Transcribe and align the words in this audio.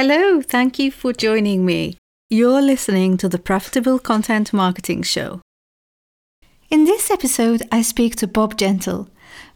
Hello, 0.00 0.40
thank 0.40 0.78
you 0.78 0.92
for 0.92 1.12
joining 1.12 1.66
me. 1.66 1.96
You're 2.30 2.62
listening 2.62 3.16
to 3.16 3.28
the 3.28 3.36
Profitable 3.36 3.98
Content 3.98 4.52
Marketing 4.52 5.02
Show. 5.02 5.40
In 6.70 6.84
this 6.84 7.10
episode, 7.10 7.62
I 7.72 7.82
speak 7.82 8.14
to 8.18 8.28
Bob 8.28 8.56
Gentle. 8.56 9.08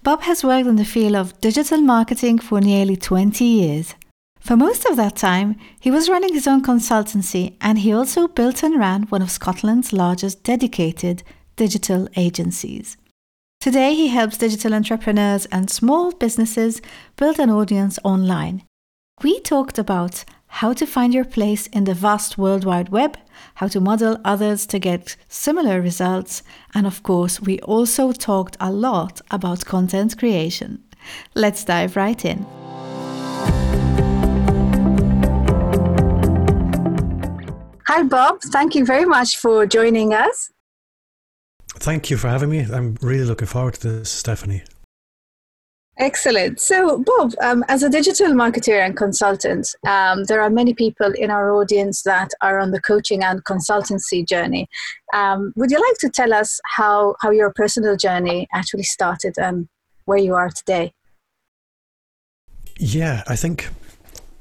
Bob 0.02 0.22
has 0.22 0.42
worked 0.42 0.66
in 0.66 0.74
the 0.74 0.84
field 0.84 1.14
of 1.14 1.40
digital 1.40 1.80
marketing 1.80 2.40
for 2.40 2.60
nearly 2.60 2.96
20 2.96 3.44
years. 3.44 3.94
For 4.40 4.56
most 4.56 4.84
of 4.84 4.96
that 4.96 5.14
time, 5.14 5.54
he 5.78 5.92
was 5.92 6.08
running 6.08 6.34
his 6.34 6.48
own 6.48 6.64
consultancy 6.64 7.54
and 7.60 7.78
he 7.78 7.92
also 7.92 8.26
built 8.26 8.64
and 8.64 8.80
ran 8.80 9.04
one 9.04 9.22
of 9.22 9.30
Scotland's 9.30 9.92
largest 9.92 10.42
dedicated 10.42 11.22
digital 11.54 12.08
agencies. 12.16 12.96
Today, 13.60 13.94
he 13.94 14.08
helps 14.08 14.38
digital 14.38 14.74
entrepreneurs 14.74 15.46
and 15.52 15.70
small 15.70 16.10
businesses 16.10 16.82
build 17.14 17.38
an 17.38 17.48
audience 17.48 18.00
online. 18.02 18.64
We 19.22 19.38
talked 19.38 19.78
about 19.78 20.24
how 20.48 20.72
to 20.72 20.84
find 20.84 21.14
your 21.14 21.24
place 21.24 21.68
in 21.68 21.84
the 21.84 21.94
vast 21.94 22.38
World 22.38 22.64
Wide 22.64 22.88
Web, 22.88 23.16
how 23.54 23.68
to 23.68 23.80
model 23.80 24.18
others 24.24 24.66
to 24.66 24.80
get 24.80 25.16
similar 25.28 25.80
results, 25.80 26.42
and 26.74 26.88
of 26.88 27.04
course, 27.04 27.40
we 27.40 27.60
also 27.60 28.10
talked 28.10 28.56
a 28.58 28.72
lot 28.72 29.20
about 29.30 29.64
content 29.64 30.18
creation. 30.18 30.82
Let's 31.36 31.64
dive 31.64 31.94
right 31.94 32.24
in. 32.24 32.44
Hi, 37.86 38.02
Bob. 38.02 38.40
Thank 38.40 38.74
you 38.74 38.84
very 38.84 39.04
much 39.04 39.36
for 39.36 39.66
joining 39.66 40.14
us. 40.14 40.50
Thank 41.74 42.10
you 42.10 42.16
for 42.16 42.28
having 42.28 42.50
me. 42.50 42.66
I'm 42.72 42.96
really 43.00 43.24
looking 43.24 43.46
forward 43.46 43.74
to 43.74 43.88
this, 43.88 44.10
Stephanie. 44.10 44.64
Excellent. 45.98 46.58
So, 46.58 46.98
Bob, 46.98 47.34
um, 47.42 47.64
as 47.68 47.82
a 47.82 47.90
digital 47.90 48.32
marketer 48.32 48.84
and 48.84 48.96
consultant, 48.96 49.68
um, 49.86 50.24
there 50.24 50.40
are 50.40 50.48
many 50.48 50.72
people 50.72 51.12
in 51.12 51.30
our 51.30 51.52
audience 51.52 52.02
that 52.02 52.30
are 52.40 52.58
on 52.58 52.70
the 52.70 52.80
coaching 52.80 53.22
and 53.22 53.44
consultancy 53.44 54.26
journey. 54.26 54.68
Um, 55.12 55.52
would 55.54 55.70
you 55.70 55.78
like 55.78 55.98
to 55.98 56.08
tell 56.08 56.32
us 56.32 56.60
how, 56.64 57.16
how 57.20 57.30
your 57.30 57.52
personal 57.52 57.96
journey 57.96 58.48
actually 58.54 58.84
started 58.84 59.34
and 59.36 59.68
where 60.06 60.18
you 60.18 60.34
are 60.34 60.48
today? 60.48 60.94
Yeah, 62.78 63.22
I 63.26 63.36
think 63.36 63.68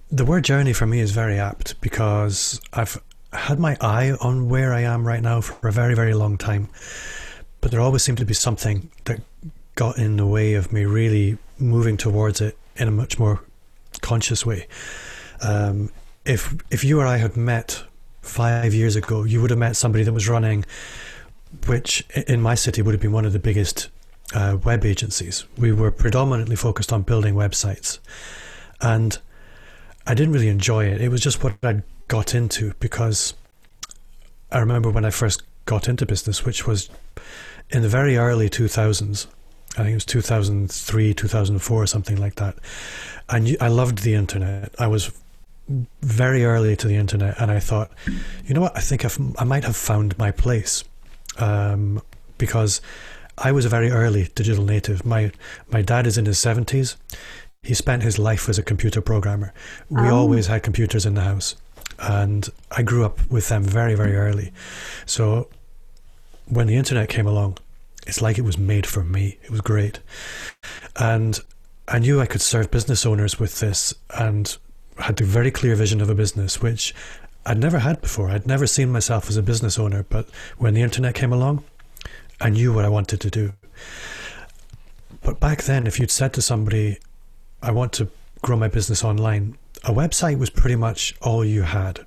the 0.10 0.26
word 0.26 0.46
journey 0.46 0.72
for 0.72 0.88
me 0.88 1.02
is 1.02 1.12
very 1.12 1.38
apt 1.38 1.80
because 1.82 2.62
I've 2.72 3.02
had 3.34 3.60
my 3.60 3.76
eye 3.82 4.14
on 4.22 4.48
where 4.48 4.74
I 4.74 4.82
am 4.82 5.06
right 5.06 5.22
now 5.22 5.42
for 5.42 5.68
a 5.68 5.72
very, 5.72 5.96
very 5.96 6.14
long 6.14 6.38
time 6.38 6.70
but 7.62 7.70
there 7.70 7.80
always 7.80 8.02
seemed 8.02 8.18
to 8.18 8.26
be 8.26 8.34
something 8.34 8.92
that 9.06 9.22
got 9.76 9.98
in 9.98 10.18
the 10.18 10.26
way 10.26 10.56
of 10.56 10.74
me 10.74 10.84
really 10.84 11.38
moving 11.62 11.98
towards 11.98 12.42
it 12.42 12.58
in 12.76 12.88
a 12.88 12.92
much 12.92 13.20
more 13.20 13.42
conscious 14.02 14.46
way. 14.46 14.68
Um, 15.42 15.92
if 16.26 16.56
if 16.70 16.84
you 16.84 17.00
or 17.00 17.06
I 17.06 17.18
had 17.18 17.38
met 17.38 17.84
five 18.22 18.74
years 18.74 18.96
ago, 18.96 19.24
you 19.24 19.42
would 19.42 19.50
have 19.50 19.60
met 19.60 19.76
somebody 19.76 20.04
that 20.04 20.14
was 20.14 20.30
running, 20.30 20.66
which 21.68 22.04
in 22.28 22.42
my 22.42 22.56
city 22.56 22.82
would 22.82 22.94
have 22.94 23.02
been 23.02 23.12
one 23.12 23.26
of 23.26 23.34
the 23.34 23.40
biggest 23.40 23.90
uh, 24.34 24.58
web 24.64 24.86
agencies. 24.86 25.46
We 25.58 25.72
were 25.72 25.92
predominantly 25.92 26.56
focused 26.56 26.94
on 26.94 27.02
building 27.02 27.36
websites, 27.36 28.00
and 28.80 29.18
I 30.06 30.14
didn't 30.14 30.34
really 30.34 30.50
enjoy 30.50 30.86
it. 30.86 31.02
It 31.02 31.10
was 31.10 31.22
just 31.22 31.44
what 31.44 31.56
I 31.64 31.82
got 32.08 32.36
into 32.36 32.74
because 32.80 33.34
I 34.52 34.60
remember 34.60 34.90
when 34.90 35.06
I 35.06 35.12
first 35.12 35.44
got 35.66 35.88
into 35.88 36.06
business, 36.06 36.46
which 36.46 36.68
was 36.68 36.90
in 37.70 37.82
the 37.82 37.90
very 37.90 38.18
early 38.18 38.50
2000s. 38.50 39.28
I 39.78 39.84
think 39.84 39.92
it 39.92 39.96
was 39.96 40.06
2003, 40.06 41.14
2004, 41.14 41.88
something 41.88 42.18
like 42.18 42.36
that. 42.36 42.56
And 43.30 43.56
I 43.62 43.70
loved 43.70 44.00
the 44.00 44.14
internet. 44.14 44.76
I 44.78 44.88
was 44.88 45.12
very 46.02 46.44
early 46.44 46.76
to 46.76 46.88
the 46.88 46.96
internet, 46.96 47.40
and 47.40 47.50
I 47.50 47.60
thought, 47.60 47.92
you 48.46 48.54
know 48.54 48.62
what? 48.62 48.76
I 48.76 48.82
think 48.82 49.06
I've, 49.06 49.18
i 49.38 49.44
might 49.46 49.64
have 49.64 49.78
found 49.78 50.18
my 50.18 50.32
place 50.32 50.84
um, 51.38 52.02
because 52.38 52.82
I 53.38 53.52
was 53.52 53.66
a 53.66 53.70
very 53.70 53.90
early 53.90 54.30
digital 54.36 54.66
native. 54.66 55.06
My 55.06 55.32
my 55.72 55.82
dad 55.82 56.06
is 56.06 56.18
in 56.18 56.26
his 56.26 56.38
70s. 56.38 56.98
He 57.64 57.74
spent 57.74 58.04
his 58.04 58.18
life 58.20 58.50
as 58.50 58.58
a 58.58 58.64
computer 58.64 59.02
programmer. 59.02 59.54
We 59.90 60.10
oh. 60.10 60.16
always 60.16 60.48
had 60.48 60.64
computers 60.64 61.06
in 61.06 61.14
the 61.14 61.22
house, 61.22 61.56
and 62.00 62.50
I 62.72 62.82
grew 62.82 63.06
up 63.06 63.20
with 63.32 63.48
them 63.50 63.64
very, 63.64 63.96
very 63.96 64.16
early. 64.16 64.52
So 65.06 65.48
when 66.48 66.68
the 66.68 66.76
internet 66.76 67.08
came 67.08 67.28
along, 67.28 67.60
it's 68.08 68.22
like 68.22 68.38
it 68.38 68.44
was 68.44 68.58
made 68.58 68.86
for 68.86 69.04
me. 69.04 69.38
It 69.44 69.52
was 69.52 69.62
great. 69.62 70.00
And 70.96 71.40
I 71.88 72.00
knew 72.00 72.20
I 72.20 72.26
could 72.26 72.42
serve 72.42 72.72
business 72.72 73.06
owners 73.06 73.40
with 73.40 73.60
this 73.60 73.94
and 74.18 74.58
had 74.98 75.18
the 75.18 75.24
very 75.24 75.52
clear 75.52 75.76
vision 75.76 76.02
of 76.02 76.10
a 76.10 76.16
business, 76.16 76.62
which 76.62 76.94
I'd 77.46 77.58
never 77.58 77.80
had 77.80 78.02
before. 78.02 78.30
I'd 78.30 78.48
never 78.48 78.68
seen 78.68 78.92
myself 78.92 79.30
as 79.30 79.38
a 79.38 79.44
business 79.44 79.80
owner. 79.80 80.04
But 80.04 80.30
when 80.58 80.74
the 80.74 80.82
internet 80.82 81.16
came 81.16 81.34
along, 81.34 81.64
I 82.40 82.50
knew 82.50 82.74
what 82.74 82.86
I 82.86 82.90
wanted 82.90 83.22
to 83.22 83.30
do. 83.30 83.54
But 85.24 85.40
back 85.40 85.64
then, 85.64 85.86
if 85.86 86.00
you'd 86.00 86.12
said 86.12 86.34
to 86.34 86.42
somebody, 86.42 86.98
I 87.62 87.72
want 87.72 87.94
to 87.94 88.08
grow 88.42 88.58
my 88.58 88.68
business 88.68 89.04
online, 89.04 89.58
a 89.84 89.92
website 89.92 90.40
was 90.40 90.50
pretty 90.50 90.76
much 90.76 91.16
all 91.22 91.46
you 91.46 91.64
had. 91.64 92.06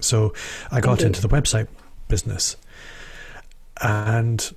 So 0.00 0.32
I 0.70 0.80
got 0.80 0.98
mm-hmm. 0.98 1.08
into 1.08 1.20
the 1.20 1.28
website 1.28 1.68
business. 2.08 2.56
And 3.82 4.54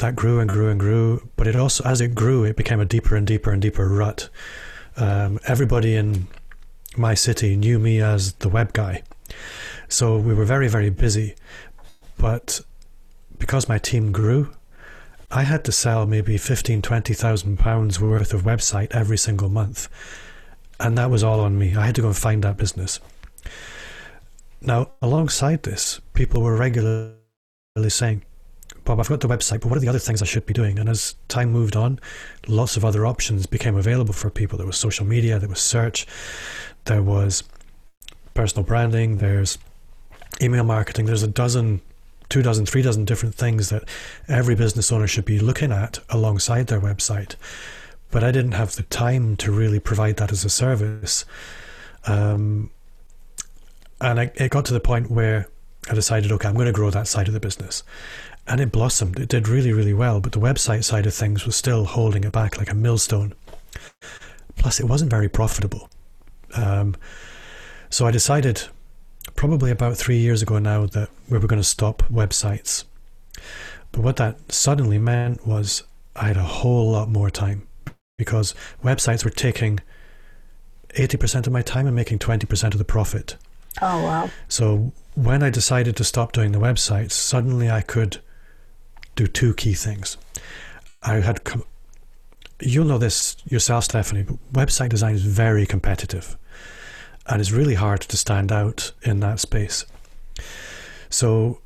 that 0.00 0.16
grew 0.16 0.40
and 0.40 0.50
grew 0.50 0.68
and 0.68 0.78
grew. 0.78 1.28
But 1.36 1.46
it 1.46 1.56
also, 1.56 1.84
as 1.84 2.00
it 2.00 2.14
grew, 2.14 2.44
it 2.44 2.56
became 2.56 2.80
a 2.80 2.84
deeper 2.84 3.16
and 3.16 3.26
deeper 3.26 3.50
and 3.50 3.62
deeper 3.62 3.88
rut. 3.88 4.28
Um, 4.96 5.38
everybody 5.46 5.96
in 5.96 6.26
my 6.96 7.14
city 7.14 7.56
knew 7.56 7.78
me 7.78 8.00
as 8.00 8.32
the 8.34 8.48
web 8.48 8.72
guy. 8.72 9.02
So 9.88 10.18
we 10.18 10.34
were 10.34 10.44
very, 10.44 10.68
very 10.68 10.90
busy. 10.90 11.34
But 12.18 12.60
because 13.38 13.68
my 13.68 13.78
team 13.78 14.12
grew, 14.12 14.50
I 15.30 15.44
had 15.44 15.64
to 15.64 15.72
sell 15.72 16.06
maybe 16.06 16.36
15, 16.36 16.82
20,000 16.82 17.58
pounds 17.58 18.00
worth 18.00 18.34
of 18.34 18.42
website 18.42 18.90
every 18.90 19.16
single 19.16 19.48
month. 19.48 19.88
And 20.78 20.98
that 20.98 21.10
was 21.10 21.22
all 21.22 21.40
on 21.40 21.58
me. 21.58 21.76
I 21.76 21.86
had 21.86 21.94
to 21.94 22.02
go 22.02 22.08
and 22.08 22.16
find 22.16 22.42
that 22.42 22.56
business. 22.56 23.00
Now, 24.60 24.90
alongside 25.00 25.62
this, 25.62 26.00
people 26.14 26.42
were 26.42 26.56
regularly 26.56 27.14
saying, 27.88 28.22
Bob, 28.84 29.00
I've 29.00 29.08
got 29.08 29.20
the 29.20 29.28
website, 29.28 29.60
but 29.60 29.66
what 29.66 29.76
are 29.76 29.80
the 29.80 29.88
other 29.88 29.98
things 29.98 30.22
I 30.22 30.24
should 30.24 30.46
be 30.46 30.54
doing? 30.54 30.78
And 30.78 30.88
as 30.88 31.14
time 31.28 31.52
moved 31.52 31.76
on, 31.76 32.00
lots 32.48 32.76
of 32.76 32.84
other 32.84 33.06
options 33.06 33.46
became 33.46 33.76
available 33.76 34.14
for 34.14 34.30
people. 34.30 34.58
There 34.58 34.66
was 34.66 34.76
social 34.76 35.06
media, 35.06 35.38
there 35.38 35.48
was 35.48 35.60
search, 35.60 36.06
there 36.84 37.02
was 37.02 37.44
personal 38.34 38.64
branding, 38.64 39.18
there's 39.18 39.58
email 40.42 40.64
marketing, 40.64 41.06
there's 41.06 41.22
a 41.22 41.28
dozen, 41.28 41.80
two 42.28 42.42
dozen, 42.42 42.66
three 42.66 42.82
dozen 42.82 43.04
different 43.04 43.34
things 43.34 43.68
that 43.68 43.84
every 44.28 44.54
business 44.54 44.90
owner 44.90 45.06
should 45.06 45.24
be 45.24 45.38
looking 45.38 45.72
at 45.72 45.98
alongside 46.08 46.68
their 46.68 46.80
website. 46.80 47.36
But 48.10 48.24
I 48.24 48.32
didn't 48.32 48.52
have 48.52 48.74
the 48.74 48.82
time 48.84 49.36
to 49.36 49.52
really 49.52 49.78
provide 49.78 50.16
that 50.16 50.32
as 50.32 50.44
a 50.44 50.50
service. 50.50 51.24
Um, 52.06 52.70
and 54.00 54.18
I, 54.18 54.32
it 54.34 54.50
got 54.50 54.64
to 54.66 54.72
the 54.72 54.80
point 54.80 55.10
where 55.10 55.48
I 55.90 55.94
decided, 55.94 56.30
okay, 56.32 56.48
I'm 56.48 56.54
going 56.54 56.66
to 56.66 56.72
grow 56.72 56.90
that 56.90 57.08
side 57.08 57.26
of 57.26 57.34
the 57.34 57.40
business 57.40 57.82
and 58.46 58.60
it 58.60 58.72
blossomed. 58.72 59.18
It 59.18 59.28
did 59.28 59.48
really, 59.48 59.72
really 59.72 59.94
well, 59.94 60.20
but 60.20 60.32
the 60.32 60.40
website 60.40 60.84
side 60.84 61.06
of 61.06 61.14
things 61.14 61.44
was 61.44 61.56
still 61.56 61.84
holding 61.84 62.24
it 62.24 62.32
back 62.32 62.58
like 62.58 62.70
a 62.70 62.74
millstone. 62.74 63.34
Plus, 64.56 64.80
it 64.80 64.86
wasn't 64.86 65.10
very 65.10 65.28
profitable. 65.28 65.88
Um, 66.54 66.96
so 67.90 68.06
I 68.06 68.10
decided, 68.10 68.68
probably 69.36 69.70
about 69.70 69.96
three 69.96 70.18
years 70.18 70.42
ago 70.42 70.58
now, 70.58 70.86
that 70.86 71.10
we 71.28 71.38
were 71.38 71.46
going 71.46 71.62
to 71.62 71.68
stop 71.68 72.02
websites. 72.10 72.84
But 73.92 74.02
what 74.02 74.16
that 74.16 74.52
suddenly 74.52 74.98
meant 74.98 75.46
was 75.46 75.84
I 76.16 76.28
had 76.28 76.36
a 76.36 76.42
whole 76.42 76.90
lot 76.90 77.08
more 77.08 77.30
time 77.30 77.66
because 78.18 78.54
websites 78.82 79.24
were 79.24 79.30
taking 79.30 79.80
80% 80.90 81.46
of 81.46 81.52
my 81.52 81.62
time 81.62 81.86
and 81.86 81.96
making 81.96 82.18
20% 82.18 82.72
of 82.72 82.78
the 82.78 82.84
profit. 82.84 83.36
Oh, 83.80 84.02
wow. 84.02 84.30
So 84.48 84.92
when 85.14 85.42
I 85.42 85.50
decided 85.50 85.96
to 85.96 86.04
stop 86.04 86.32
doing 86.32 86.52
the 86.52 86.58
websites, 86.58 87.12
suddenly 87.12 87.70
I 87.70 87.80
could 87.80 88.18
do 89.16 89.26
two 89.26 89.54
key 89.54 89.74
things. 89.74 90.16
I 91.02 91.14
had, 91.14 91.44
com- 91.44 91.64
you'll 92.60 92.86
know 92.86 92.98
this 92.98 93.36
yourself, 93.48 93.84
Stephanie, 93.84 94.22
but 94.22 94.38
website 94.52 94.90
design 94.90 95.14
is 95.14 95.22
very 95.22 95.66
competitive 95.66 96.36
and 97.26 97.40
it's 97.40 97.52
really 97.52 97.74
hard 97.74 98.00
to 98.00 98.16
stand 98.16 98.50
out 98.50 98.92
in 99.02 99.20
that 99.20 99.40
space. 99.40 99.84
So, 101.08 101.60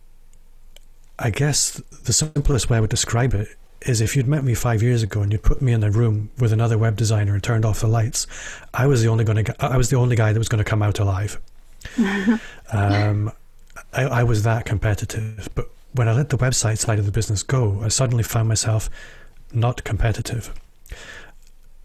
I 1.19 1.31
guess 1.31 1.81
the 2.05 2.12
simplest 2.12 2.69
way 2.69 2.79
I 2.79 2.81
would 2.81 2.90
describe 2.90 3.35
it 3.35 3.49
is 3.82 4.00
if 4.00 4.17
you'd 4.17 4.26
met 4.26 4.43
me 4.43 4.55
five 4.55 4.82
years 4.82 5.02
ago 5.02 5.23
and 5.23 5.31
you'd 5.31 5.43
put 5.43 5.62
me 5.62 5.73
in 5.73 5.82
a 5.85 5.90
room 5.90 6.31
with 6.38 6.52
another 6.52 6.76
web 6.76 6.97
designer 6.97 7.35
and 7.35 7.43
turned 7.43 7.64
off 7.64 7.81
the 7.81 7.87
lights, 7.87 8.26
I 8.73 8.87
was 8.87 9.02
the 9.02 9.08
only 9.08 9.25
going 9.25 9.44
to 9.44 9.64
I 9.64 9.76
was 9.76 9.90
the 9.90 9.97
only 9.97 10.17
guy 10.17 10.32
that 10.32 10.38
was 10.38 10.49
going 10.49 10.62
to 10.62 10.69
come 10.69 10.82
out 10.82 10.99
alive. 10.99 11.40
um, 12.72 13.32
I, 13.92 14.04
I 14.04 14.22
was 14.22 14.42
that 14.42 14.64
competitive, 14.64 15.48
but 15.54 15.70
when 15.92 16.08
I 16.08 16.12
let 16.12 16.31
the 16.31 16.38
website 16.38 16.78
side 16.78 16.98
of 16.98 17.06
the 17.06 17.12
business 17.12 17.42
go, 17.42 17.81
I 17.82 17.88
suddenly 17.88 18.25
found 18.25 18.48
myself 18.48 18.90
not 19.52 19.84
competitive. 19.84 20.52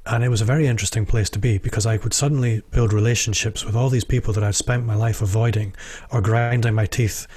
And 0.05 0.23
it 0.23 0.29
was 0.29 0.41
a 0.41 0.45
very 0.45 0.65
interesting 0.65 1.05
place 1.05 1.29
to 1.31 1.39
be 1.39 1.59
because 1.59 1.85
I 1.85 1.97
could 1.97 2.13
suddenly 2.15 2.63
build 2.71 2.91
relationships 2.91 3.63
with 3.63 3.75
all 3.75 3.89
these 3.89 4.03
people 4.03 4.33
that 4.33 4.43
I'd 4.43 4.55
spent 4.55 4.85
my 4.85 4.95
life 4.95 5.21
avoiding 5.21 5.75
or 6.11 6.21
grinding 6.21 6.73
my 6.73 6.87
teeth 6.87 7.27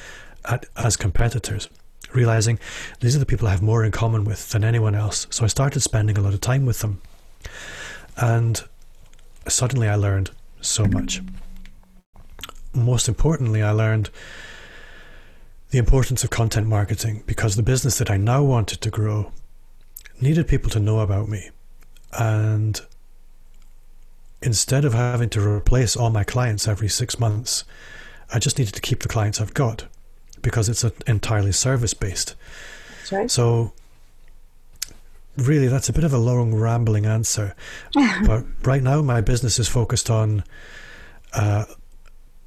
at 0.47 0.65
as 0.77 0.97
competitors, 0.97 1.69
realizing 2.15 2.59
these 3.01 3.15
are 3.15 3.19
the 3.19 3.27
people 3.27 3.47
I 3.47 3.51
have 3.51 3.63
more 3.63 3.85
in 3.85 3.93
common 3.93 4.25
with 4.25 4.49
than 4.51 4.65
anyone 4.65 4.95
else. 4.95 5.27
So 5.29 5.45
I 5.45 5.49
started 5.49 5.81
spending 5.81 6.17
a 6.17 6.23
lot 6.23 6.33
of 6.33 6.41
time 6.41 6.65
with 6.65 6.81
them. 6.81 7.03
And 8.17 8.63
suddenly 9.49 9.89
I 9.89 9.97
learned 9.97 10.31
so 10.63 10.87
much. 10.87 11.21
Most 12.75 13.09
importantly, 13.09 13.63
I 13.63 13.71
learned 13.71 14.11
the 15.71 15.79
importance 15.79 16.23
of 16.23 16.31
content 16.31 16.67
marketing 16.67 17.23
because 17.27 17.57
the 17.57 17.63
business 17.63 17.99
that 17.99 18.11
I 18.11 18.17
now 18.17 18.43
wanted 18.43 18.81
to 18.83 18.91
grow 18.91 19.33
needed 20.21 20.47
people 20.47 20.71
to 20.71 20.81
know 20.81 21.01
about 21.01 21.29
me. 21.29 21.51
And 22.13 22.81
instead 24.43 24.85
of 24.85 24.93
having 24.93 25.31
to 25.31 25.41
replace 25.41 25.97
all 25.97 26.11
my 26.11 26.25
clients 26.25 26.69
every 26.69 26.89
six 26.89 27.19
months, 27.19 27.65
I 28.33 28.39
just 28.39 28.59
needed 28.59 28.75
to 28.75 28.81
keep 28.81 29.01
the 29.01 29.09
clients 29.09 29.41
I've 29.41 29.55
got 29.55 29.87
because 30.43 30.69
it's 30.69 30.85
entirely 31.07 31.53
service 31.53 31.95
based. 31.95 32.35
Right. 33.11 33.31
So, 33.31 33.73
really, 35.37 35.69
that's 35.69 35.89
a 35.89 35.93
bit 35.93 36.05
of 36.05 36.13
a 36.13 36.19
long, 36.19 36.55
rambling 36.55 37.07
answer. 37.07 37.55
but 38.27 38.45
right 38.63 38.83
now, 38.83 39.03
my 39.03 39.21
business 39.21 39.59
is 39.59 39.69
focused 39.69 40.11
on 40.11 40.45
uh, 41.33 41.65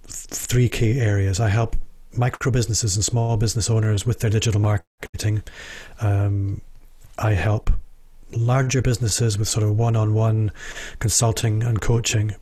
three 0.07 0.69
key 0.69 0.99
areas. 0.99 1.39
I 1.39 1.49
help 1.49 1.75
micro 2.17 2.51
businesses 2.51 2.95
and 2.95 3.03
small 3.03 3.37
business 3.37 3.69
owners 3.69 4.05
with 4.05 4.19
their 4.19 4.29
digital 4.29 4.61
marketing. 4.61 5.43
Um, 6.01 6.61
I 7.17 7.33
help 7.33 7.71
larger 8.31 8.81
businesses 8.81 9.37
with 9.37 9.47
sort 9.47 9.63
of 9.63 9.77
one 9.77 9.95
on 9.95 10.13
one 10.13 10.51
consulting 10.99 11.63
and 11.63 11.81
coaching 11.81 12.35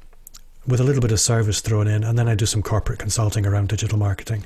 with 0.67 0.79
a 0.79 0.83
little 0.83 1.01
bit 1.01 1.11
of 1.11 1.19
service 1.19 1.61
thrown 1.61 1.87
in. 1.87 2.03
And 2.03 2.17
then 2.17 2.27
I 2.27 2.35
do 2.35 2.45
some 2.45 2.61
corporate 2.61 2.99
consulting 2.99 3.45
around 3.45 3.69
digital 3.69 3.97
marketing. 3.97 4.45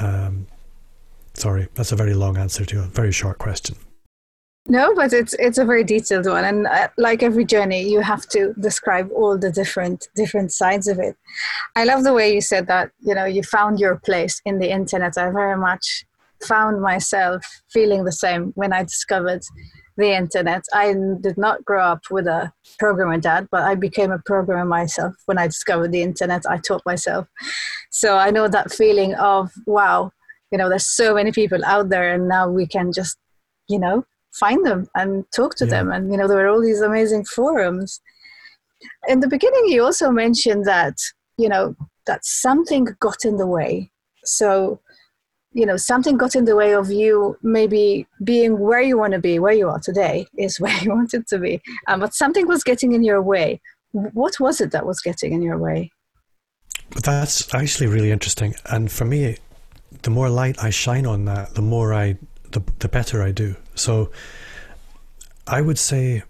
Um, 0.00 0.46
sorry, 1.34 1.68
that's 1.74 1.92
a 1.92 1.96
very 1.96 2.14
long 2.14 2.36
answer 2.36 2.64
to 2.64 2.80
a 2.80 2.82
very 2.84 3.12
short 3.12 3.38
question. 3.38 3.76
No, 4.66 4.94
but 4.94 5.12
it's 5.12 5.34
it's 5.34 5.58
a 5.58 5.64
very 5.64 5.84
detailed 5.84 6.24
one, 6.26 6.42
and 6.44 6.66
uh, 6.66 6.88
like 6.96 7.22
every 7.22 7.44
journey, 7.44 7.82
you 7.82 8.00
have 8.00 8.26
to 8.28 8.54
describe 8.58 9.10
all 9.14 9.36
the 9.36 9.50
different 9.52 10.08
different 10.16 10.52
sides 10.52 10.88
of 10.88 10.98
it. 10.98 11.16
I 11.76 11.84
love 11.84 12.02
the 12.02 12.14
way 12.14 12.32
you 12.32 12.40
said 12.40 12.66
that. 12.68 12.90
You 13.00 13.14
know, 13.14 13.26
you 13.26 13.42
found 13.42 13.78
your 13.78 13.96
place 13.96 14.40
in 14.46 14.58
the 14.60 14.70
internet. 14.70 15.18
I 15.18 15.30
very 15.30 15.58
much 15.58 16.06
found 16.42 16.80
myself 16.80 17.44
feeling 17.70 18.04
the 18.04 18.12
same 18.12 18.52
when 18.54 18.72
I 18.72 18.84
discovered 18.84 19.42
the 19.98 20.16
internet. 20.16 20.64
I 20.72 20.94
did 21.20 21.36
not 21.36 21.62
grow 21.66 21.82
up 21.82 22.04
with 22.10 22.26
a 22.26 22.50
programmer 22.78 23.18
dad, 23.18 23.48
but 23.50 23.64
I 23.64 23.74
became 23.74 24.12
a 24.12 24.18
programmer 24.18 24.64
myself 24.64 25.14
when 25.26 25.36
I 25.36 25.46
discovered 25.46 25.92
the 25.92 26.02
internet. 26.02 26.46
I 26.48 26.56
taught 26.56 26.82
myself, 26.86 27.28
so 27.90 28.16
I 28.16 28.30
know 28.30 28.48
that 28.48 28.72
feeling 28.72 29.14
of 29.16 29.52
wow. 29.66 30.10
You 30.50 30.56
know, 30.56 30.70
there's 30.70 30.86
so 30.86 31.14
many 31.14 31.32
people 31.32 31.62
out 31.66 31.90
there, 31.90 32.14
and 32.14 32.28
now 32.28 32.48
we 32.48 32.66
can 32.66 32.92
just, 32.92 33.18
you 33.68 33.78
know, 33.78 34.06
find 34.34 34.66
them 34.66 34.86
and 34.94 35.24
talk 35.32 35.54
to 35.56 35.64
yeah. 35.64 35.70
them. 35.70 35.92
And, 35.92 36.10
you 36.10 36.18
know, 36.18 36.28
there 36.28 36.36
were 36.36 36.48
all 36.48 36.60
these 36.60 36.80
amazing 36.80 37.24
forums. 37.24 38.00
In 39.08 39.20
the 39.20 39.28
beginning, 39.28 39.66
you 39.66 39.82
also 39.84 40.10
mentioned 40.10 40.66
that, 40.66 40.96
you 41.38 41.48
know, 41.48 41.74
that 42.06 42.24
something 42.24 42.88
got 43.00 43.24
in 43.24 43.36
the 43.36 43.46
way. 43.46 43.90
So, 44.24 44.80
you 45.52 45.64
know, 45.64 45.76
something 45.76 46.16
got 46.16 46.34
in 46.34 46.44
the 46.44 46.56
way 46.56 46.74
of 46.74 46.90
you 46.90 47.38
maybe 47.42 48.06
being 48.24 48.58
where 48.58 48.82
you 48.82 48.98
want 48.98 49.12
to 49.12 49.20
be, 49.20 49.38
where 49.38 49.52
you 49.52 49.68
are 49.68 49.78
today 49.78 50.26
is 50.36 50.60
where 50.60 50.76
you 50.78 50.90
wanted 50.90 51.26
to 51.28 51.38
be. 51.38 51.62
Um, 51.86 52.00
but 52.00 52.14
something 52.14 52.46
was 52.46 52.64
getting 52.64 52.92
in 52.92 53.04
your 53.04 53.22
way. 53.22 53.60
What 53.92 54.40
was 54.40 54.60
it 54.60 54.72
that 54.72 54.86
was 54.86 55.00
getting 55.00 55.32
in 55.32 55.42
your 55.42 55.58
way? 55.58 55.92
That's 57.02 57.54
actually 57.54 57.86
really 57.86 58.10
interesting. 58.10 58.54
And 58.66 58.90
for 58.90 59.04
me, 59.04 59.36
the 60.02 60.10
more 60.10 60.28
light 60.28 60.62
I 60.62 60.70
shine 60.70 61.06
on 61.06 61.24
that, 61.26 61.54
the 61.54 61.62
more 61.62 61.94
I 61.94 62.18
the, 62.54 62.62
the 62.78 62.88
better 62.88 63.22
I 63.22 63.30
do. 63.30 63.54
So 63.74 64.10
I 65.46 65.60
would 65.60 65.78
say 65.78 66.22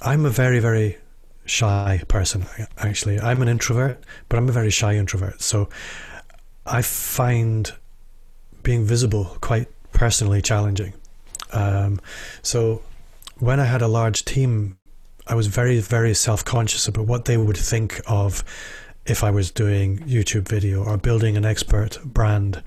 I'm 0.00 0.24
a 0.24 0.30
very, 0.30 0.58
very 0.58 0.98
shy 1.44 2.02
person, 2.08 2.46
actually. 2.78 3.20
I'm 3.20 3.42
an 3.42 3.48
introvert, 3.48 4.02
but 4.28 4.38
I'm 4.38 4.48
a 4.48 4.52
very 4.52 4.70
shy 4.70 4.94
introvert. 4.94 5.42
So 5.42 5.68
I 6.64 6.80
find 6.80 7.70
being 8.62 8.84
visible 8.84 9.36
quite 9.40 9.68
personally 9.92 10.40
challenging. 10.40 10.94
Um, 11.52 12.00
so 12.42 12.82
when 13.38 13.60
I 13.60 13.64
had 13.64 13.82
a 13.82 13.88
large 13.88 14.24
team, 14.24 14.78
I 15.26 15.34
was 15.34 15.46
very, 15.46 15.80
very 15.80 16.14
self 16.14 16.44
conscious 16.44 16.88
about 16.88 17.06
what 17.06 17.26
they 17.26 17.36
would 17.36 17.56
think 17.56 18.00
of 18.06 18.44
if 19.06 19.22
I 19.22 19.30
was 19.30 19.50
doing 19.50 19.98
YouTube 20.00 20.48
video 20.48 20.82
or 20.82 20.96
building 20.96 21.36
an 21.36 21.44
expert 21.44 21.98
brand 22.04 22.62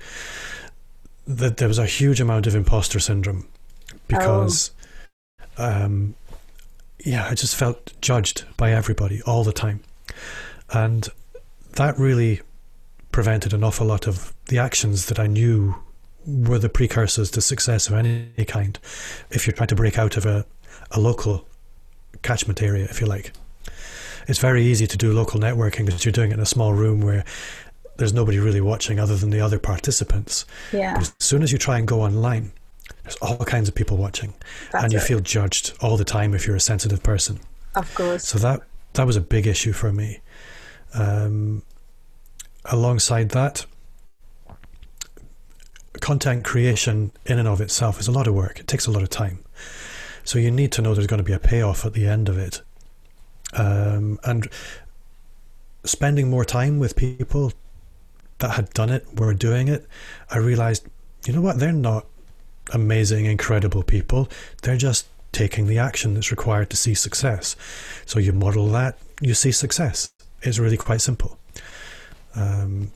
that 1.28 1.58
there 1.58 1.68
was 1.68 1.78
a 1.78 1.86
huge 1.86 2.20
amount 2.20 2.46
of 2.46 2.54
imposter 2.54 2.98
syndrome 2.98 3.46
because, 4.08 4.70
oh. 5.58 5.84
um, 5.84 6.14
yeah, 7.04 7.26
I 7.26 7.34
just 7.34 7.54
felt 7.54 7.92
judged 8.00 8.44
by 8.56 8.72
everybody 8.72 9.20
all 9.22 9.44
the 9.44 9.52
time, 9.52 9.80
and 10.72 11.06
that 11.72 11.98
really 11.98 12.40
prevented 13.12 13.52
an 13.52 13.62
awful 13.62 13.86
lot 13.86 14.06
of 14.06 14.32
the 14.46 14.58
actions 14.58 15.06
that 15.06 15.18
I 15.18 15.26
knew 15.26 15.76
were 16.26 16.58
the 16.58 16.68
precursors 16.68 17.30
to 17.32 17.42
success 17.42 17.88
of 17.88 17.94
any 17.94 18.44
kind. 18.46 18.78
If 19.30 19.46
you're 19.46 19.54
trying 19.54 19.68
to 19.68 19.76
break 19.76 19.98
out 19.98 20.16
of 20.16 20.24
a, 20.24 20.46
a 20.90 20.98
local 20.98 21.46
catchment 22.22 22.62
area, 22.62 22.84
if 22.84 23.00
you 23.00 23.06
like. 23.06 23.32
It's 24.26 24.38
very 24.38 24.62
easy 24.62 24.86
to 24.86 24.96
do 24.96 25.12
local 25.12 25.40
networking 25.40 25.86
because 25.86 26.04
you're 26.04 26.12
doing 26.12 26.30
it 26.30 26.34
in 26.34 26.40
a 26.40 26.46
small 26.46 26.74
room 26.74 27.00
where 27.00 27.24
there's 27.98 28.14
nobody 28.14 28.38
really 28.38 28.60
watching 28.60 28.98
other 28.98 29.16
than 29.16 29.30
the 29.30 29.40
other 29.40 29.58
participants. 29.58 30.46
Yeah. 30.72 30.94
But 30.94 31.02
as 31.02 31.14
soon 31.18 31.42
as 31.42 31.52
you 31.52 31.58
try 31.58 31.78
and 31.78 31.86
go 31.86 32.00
online, 32.00 32.52
there's 33.02 33.16
all 33.16 33.36
kinds 33.38 33.68
of 33.68 33.74
people 33.74 33.96
watching, 33.96 34.34
That's 34.72 34.84
and 34.84 34.92
you 34.92 34.98
it. 34.98 35.02
feel 35.02 35.20
judged 35.20 35.76
all 35.80 35.96
the 35.96 36.04
time 36.04 36.34
if 36.34 36.46
you're 36.46 36.56
a 36.56 36.60
sensitive 36.60 37.02
person. 37.02 37.40
Of 37.74 37.94
course. 37.94 38.24
So 38.24 38.38
that 38.38 38.62
that 38.94 39.06
was 39.06 39.16
a 39.16 39.20
big 39.20 39.46
issue 39.46 39.72
for 39.72 39.92
me. 39.92 40.20
Um, 40.94 41.62
alongside 42.64 43.30
that, 43.30 43.66
content 46.00 46.44
creation 46.44 47.12
in 47.26 47.38
and 47.38 47.48
of 47.48 47.60
itself 47.60 48.00
is 48.00 48.08
a 48.08 48.12
lot 48.12 48.26
of 48.26 48.34
work. 48.34 48.60
It 48.60 48.66
takes 48.66 48.86
a 48.86 48.90
lot 48.90 49.02
of 49.02 49.10
time. 49.10 49.44
So 50.24 50.38
you 50.38 50.50
need 50.50 50.72
to 50.72 50.82
know 50.82 50.94
there's 50.94 51.06
going 51.06 51.18
to 51.18 51.24
be 51.24 51.32
a 51.32 51.38
payoff 51.38 51.84
at 51.84 51.94
the 51.94 52.06
end 52.06 52.28
of 52.28 52.38
it. 52.38 52.62
Um, 53.54 54.18
and 54.24 54.48
spending 55.84 56.28
more 56.28 56.44
time 56.44 56.78
with 56.78 56.96
people 56.96 57.52
that 58.38 58.52
had 58.52 58.70
done 58.70 58.90
it 58.90 59.06
were 59.18 59.34
doing 59.34 59.68
it, 59.68 59.86
I 60.30 60.38
realized, 60.38 60.86
you 61.26 61.32
know 61.32 61.40
what, 61.40 61.58
they're 61.58 61.72
not 61.72 62.06
amazing, 62.72 63.26
incredible 63.26 63.82
people. 63.82 64.28
They're 64.62 64.76
just 64.76 65.06
taking 65.32 65.66
the 65.66 65.78
action 65.78 66.14
that's 66.14 66.30
required 66.30 66.70
to 66.70 66.76
see 66.76 66.94
success. 66.94 67.56
So 68.06 68.18
you 68.18 68.32
model 68.32 68.68
that, 68.68 68.98
you 69.20 69.34
see 69.34 69.52
success. 69.52 70.10
It's 70.42 70.58
really 70.58 70.76
quite 70.76 71.00
simple. 71.00 71.38
Um, 72.34 72.92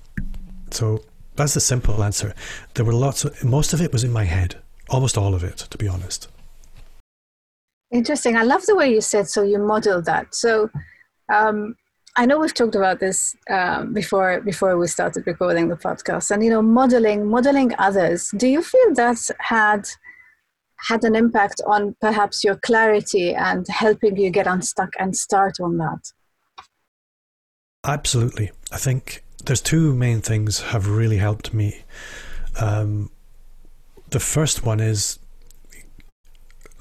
so 0.71 1.05
that's 1.37 1.55
the 1.55 1.61
simple 1.61 2.03
answer. 2.03 2.35
There 2.75 2.85
were 2.85 2.95
lots 2.95 3.25
of, 3.25 3.43
most 3.45 3.73
of 3.73 3.81
it 3.81 3.93
was 3.93 4.05
in 4.05 4.13
my 4.13 4.25
head, 4.25 4.57
almost 4.89 5.19
all 5.19 5.35
of 5.35 5.43
it, 5.43 5.59
to 5.59 5.79
be 5.79 5.89
honest. 5.89 6.29
Interesting. 7.91 8.37
I 8.37 8.43
love 8.43 8.65
the 8.67 8.77
way 8.77 8.91
you 8.93 9.01
said 9.01 9.29
so. 9.29 9.43
You 9.43 9.59
modeled 9.59 10.07
that. 10.07 10.35
So, 10.35 10.71
um, 11.29 11.77
I 12.17 12.27
know 12.27 12.39
we've 12.39 12.53
talked 12.53 12.75
about 12.75 13.01
this 13.01 13.35
um, 13.49 13.95
before 13.95 14.41
before 14.43 14.77
we 14.77 14.87
started 14.87 15.27
recording 15.27 15.69
the 15.69 15.77
podcast, 15.77 16.31
and 16.31 16.45
you 16.45 16.51
know, 16.51 16.61
modeling 16.61 17.27
modeling 17.27 17.73
others. 17.79 18.31
Do 18.37 18.49
you 18.49 18.63
feel 18.63 18.95
that 18.95 19.19
had 19.39 19.89
had 20.89 21.05
an 21.05 21.17
impact 21.17 21.63
on 21.67 21.97
perhaps 22.01 22.45
your 22.45 22.57
clarity 22.57 23.35
and 23.35 23.67
helping 23.69 24.17
you 24.17 24.31
get 24.31 24.47
unstuck 24.47 24.91
and 24.99 25.17
start 25.17 25.55
on 25.61 25.79
that? 25.79 26.13
Absolutely. 27.85 28.51
I 28.71 28.77
think 28.77 29.25
there's 29.45 29.61
two 29.61 29.95
main 29.95 30.21
things 30.21 30.61
have 30.61 30.89
really 30.89 31.19
helped 31.19 31.55
me. 31.55 31.83
Um, 32.61 33.11
the 34.11 34.21
first 34.21 34.65
one 34.65 34.81
is 34.81 35.19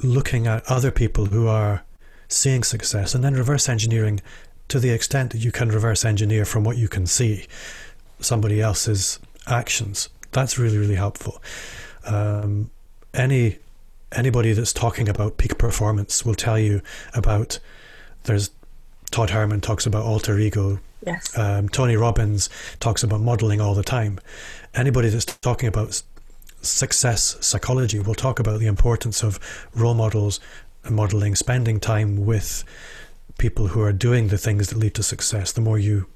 looking 0.03 0.47
at 0.47 0.63
other 0.65 0.91
people 0.91 1.27
who 1.27 1.47
are 1.47 1.83
seeing 2.27 2.63
success 2.63 3.13
and 3.13 3.23
then 3.23 3.35
reverse 3.35 3.69
engineering 3.69 4.19
to 4.71 4.79
the 4.79 4.89
extent 4.89 5.31
that 5.31 5.39
you 5.39 5.51
can 5.51 5.67
reverse 5.67 6.05
engineer 6.05 6.45
from 6.45 6.63
what 6.63 6.77
you 6.77 6.87
can 6.87 7.05
see 7.05 7.45
somebody 8.21 8.61
else's 8.61 9.19
actions. 9.45 10.07
That's 10.31 10.57
really, 10.57 10.77
really 10.77 10.95
helpful. 10.95 11.41
Um, 12.05 12.71
any 13.13 13.57
anybody 14.13 14.53
that's 14.53 14.71
talking 14.71 15.09
about 15.09 15.35
peak 15.35 15.57
performance 15.57 16.25
will 16.25 16.35
tell 16.35 16.57
you 16.57 16.81
about 17.13 17.59
there's 18.23 18.49
Todd 19.09 19.31
Herman 19.31 19.59
talks 19.59 19.85
about 19.85 20.05
alter 20.05 20.39
ego. 20.39 20.79
Yes. 21.05 21.37
Um, 21.37 21.67
Tony 21.67 21.97
Robbins 21.97 22.49
talks 22.79 23.03
about 23.03 23.19
modeling 23.19 23.59
all 23.59 23.75
the 23.75 23.83
time. 23.83 24.21
Anybody 24.73 25.09
that's 25.09 25.25
talking 25.25 25.67
about 25.67 26.01
success 26.61 27.35
psychology 27.41 27.99
will 27.99 28.15
talk 28.15 28.39
about 28.39 28.61
the 28.61 28.67
importance 28.67 29.21
of 29.21 29.37
role 29.75 29.95
models 29.95 30.39
and 30.85 30.95
modeling, 30.95 31.35
spending 31.35 31.81
time 31.81 32.25
with 32.25 32.63
people 33.37 33.67
who 33.67 33.81
are 33.81 33.93
doing 33.93 34.27
the 34.27 34.37
things 34.37 34.69
that 34.69 34.77
lead 34.77 34.95
to 34.95 35.03
success, 35.03 35.51
the 35.51 35.61
more 35.61 35.79
you 35.79 36.07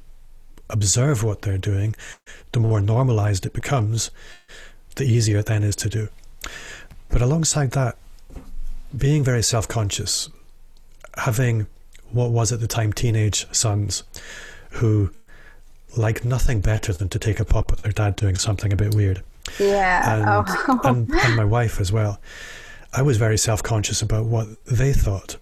observe 0.69 1.23
what 1.23 1.41
they're 1.41 1.57
doing, 1.57 1.95
the 2.51 2.59
more 2.59 2.81
normalized 2.81 3.45
it 3.45 3.53
becomes, 3.53 4.11
the 4.95 5.05
easier 5.05 5.39
it 5.39 5.45
then 5.45 5.63
is 5.63 5.75
to 5.77 5.89
do. 5.89 6.09
But 7.09 7.21
alongside 7.21 7.71
that, 7.71 7.97
being 8.95 9.23
very 9.23 9.43
self 9.43 9.67
conscious, 9.67 10.29
having 11.17 11.67
what 12.11 12.31
was 12.31 12.51
at 12.51 12.59
the 12.59 12.67
time 12.67 12.93
teenage 12.93 13.45
sons 13.51 14.03
who 14.71 15.11
like 15.97 16.25
nothing 16.25 16.61
better 16.61 16.93
than 16.93 17.09
to 17.09 17.19
take 17.19 17.39
a 17.39 17.45
pop 17.45 17.71
at 17.71 17.79
their 17.79 17.91
dad 17.91 18.15
doing 18.15 18.35
something 18.35 18.71
a 18.73 18.75
bit 18.75 18.93
weird. 18.93 19.23
Yeah. 19.59 20.15
And, 20.15 20.47
oh. 20.47 20.79
and, 20.83 21.11
and 21.11 21.35
my 21.35 21.45
wife 21.45 21.79
as 21.79 21.91
well. 21.91 22.19
I 22.93 23.01
was 23.01 23.17
very 23.17 23.37
self 23.37 23.61
conscious 23.61 24.01
about 24.01 24.25
what 24.25 24.47
they 24.65 24.93
thought. 24.93 25.37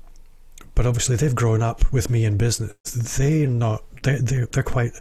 But 0.76 0.88
obviously, 0.88 1.16
they've 1.16 1.36
grown 1.36 1.62
up 1.62 1.92
with 1.92 2.10
me 2.10 2.26
in 2.26 2.38
business. 2.38 2.74
They 3.18 3.46
not 3.46 3.84
they 4.04 4.16
they're, 4.16 4.46
they're 4.48 4.64
quite 4.64 4.94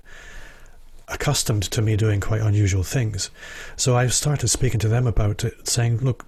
accustomed 1.09 1.63
to 1.65 1.83
me 1.83 1.97
doing 1.97 2.21
quite 2.21 2.41
unusual 2.41 2.83
things. 2.83 3.31
So 3.77 3.97
I 3.97 4.07
started 4.09 4.49
speaking 4.49 4.81
to 4.81 4.89
them 4.89 5.07
about 5.07 5.45
it, 5.45 5.69
saying, 5.69 5.99
"Look, 5.99 6.27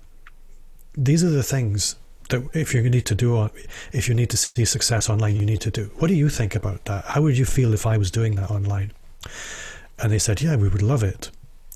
these 0.96 1.24
are 1.24 1.30
the 1.30 1.42
things 1.42 1.96
that 2.30 2.42
if 2.54 2.74
you 2.74 2.88
need 2.88 3.06
to 3.06 3.14
do, 3.14 3.50
if 3.92 4.08
you 4.08 4.14
need 4.14 4.30
to 4.30 4.36
see 4.36 4.64
success 4.64 5.10
online, 5.10 5.36
you 5.36 5.44
need 5.44 5.60
to 5.62 5.70
do. 5.70 5.90
What 5.98 6.08
do 6.08 6.14
you 6.14 6.28
think 6.28 6.54
about 6.54 6.84
that? 6.86 7.04
How 7.04 7.22
would 7.22 7.36
you 7.36 7.44
feel 7.44 7.74
if 7.74 7.86
I 7.86 7.98
was 7.98 8.10
doing 8.10 8.36
that 8.36 8.50
online?" 8.50 8.92
And 9.98 10.10
they 10.10 10.18
said, 10.18 10.40
"Yeah, 10.40 10.56
we 10.56 10.68
would 10.68 10.82
love 10.82 11.02
it. 11.02 11.30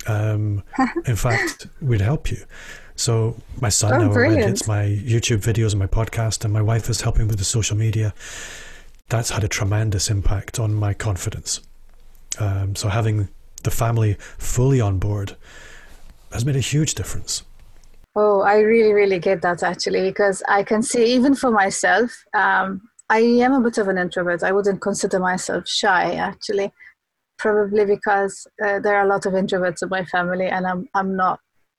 Um, 0.06 0.62
in 1.06 1.16
fact, 1.16 1.66
we'd 1.80 2.00
help 2.00 2.30
you." 2.30 2.44
So 2.98 3.36
my 3.60 3.68
son 3.68 3.92
oh, 3.94 4.08
now 4.08 4.20
edits 4.20 4.66
my 4.66 4.82
YouTube 4.82 5.38
videos 5.38 5.70
and 5.70 5.78
my 5.78 5.86
podcast, 5.86 6.44
and 6.44 6.52
my 6.52 6.60
wife 6.60 6.90
is 6.90 7.02
helping 7.02 7.28
with 7.28 7.38
the 7.38 7.44
social 7.44 7.76
media. 7.76 8.12
That's 9.08 9.30
had 9.30 9.44
a 9.44 9.48
tremendous 9.48 10.10
impact 10.10 10.58
on 10.58 10.74
my 10.74 10.94
confidence. 10.94 11.60
Um, 12.40 12.74
so 12.74 12.88
having 12.88 13.28
the 13.62 13.70
family 13.70 14.16
fully 14.38 14.80
on 14.80 14.98
board 14.98 15.36
has 16.32 16.44
made 16.44 16.56
a 16.56 16.60
huge 16.60 16.94
difference. 16.94 17.44
Oh, 18.16 18.40
I 18.40 18.58
really, 18.58 18.92
really 18.92 19.20
get 19.20 19.42
that 19.42 19.62
actually, 19.62 20.02
because 20.02 20.42
I 20.48 20.64
can 20.64 20.82
see 20.82 21.04
even 21.14 21.36
for 21.36 21.52
myself, 21.52 22.10
um, 22.34 22.82
I 23.08 23.20
am 23.20 23.52
a 23.52 23.60
bit 23.60 23.78
of 23.78 23.86
an 23.86 23.96
introvert. 23.96 24.42
I 24.42 24.50
wouldn't 24.50 24.80
consider 24.80 25.20
myself 25.20 25.68
shy 25.68 26.14
actually, 26.14 26.72
probably 27.38 27.84
because 27.84 28.44
uh, 28.60 28.80
there 28.80 28.96
are 28.96 29.06
a 29.06 29.08
lot 29.08 29.24
of 29.24 29.34
introverts 29.34 29.84
in 29.84 29.88
my 29.88 30.04
family, 30.04 30.46
and 30.46 30.66
I'm 30.66 30.88
I'm 30.94 31.14
not 31.14 31.38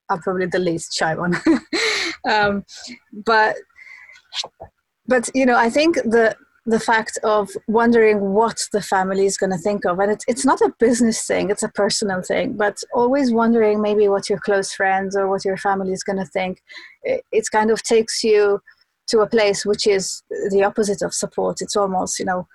I'm 0.10 0.20
probably 0.20 0.48
the 0.48 0.60
least 0.60 0.94
shy 0.94 1.16
one. 1.16 1.40
um, 2.30 2.66
but 3.26 3.56
but 5.08 5.30
you 5.34 5.46
know, 5.46 5.58
I 5.58 5.70
think 5.70 5.96
the 5.96 6.36
the 6.66 6.80
fact 6.80 7.18
of 7.24 7.50
wondering 7.68 8.20
what 8.34 8.60
the 8.74 8.82
family 8.82 9.26
is 9.26 9.38
going 9.38 9.52
to 9.52 9.58
think 9.58 9.86
of, 9.86 10.00
and 10.00 10.12
it's 10.12 10.26
it's 10.28 10.46
not 10.46 10.62
a 10.62 10.74
business 10.80 11.26
thing; 11.26 11.50
it's 11.50 11.64
a 11.64 11.70
personal 11.70 12.22
thing. 12.22 12.54
But 12.54 12.78
always 12.94 13.34
wondering 13.34 13.82
maybe 13.82 14.08
what 14.08 14.30
your 14.30 14.40
close 14.40 14.74
friends 14.74 15.16
or 15.16 15.28
what 15.28 15.46
your 15.46 15.58
family 15.58 15.94
is 15.94 16.04
going 16.04 16.20
to 16.20 16.26
think. 16.26 16.62
It, 17.04 17.24
it 17.32 17.46
kind 17.52 17.72
of 17.72 17.82
takes 17.84 18.24
you 18.24 18.62
to 19.08 19.22
a 19.22 19.28
place 19.28 19.66
which 19.66 19.88
is 19.88 20.22
the 20.52 20.64
opposite 20.64 21.02
of 21.02 21.14
support. 21.14 21.62
It's 21.62 21.76
almost 21.76 22.20
you 22.20 22.26
know 22.26 22.48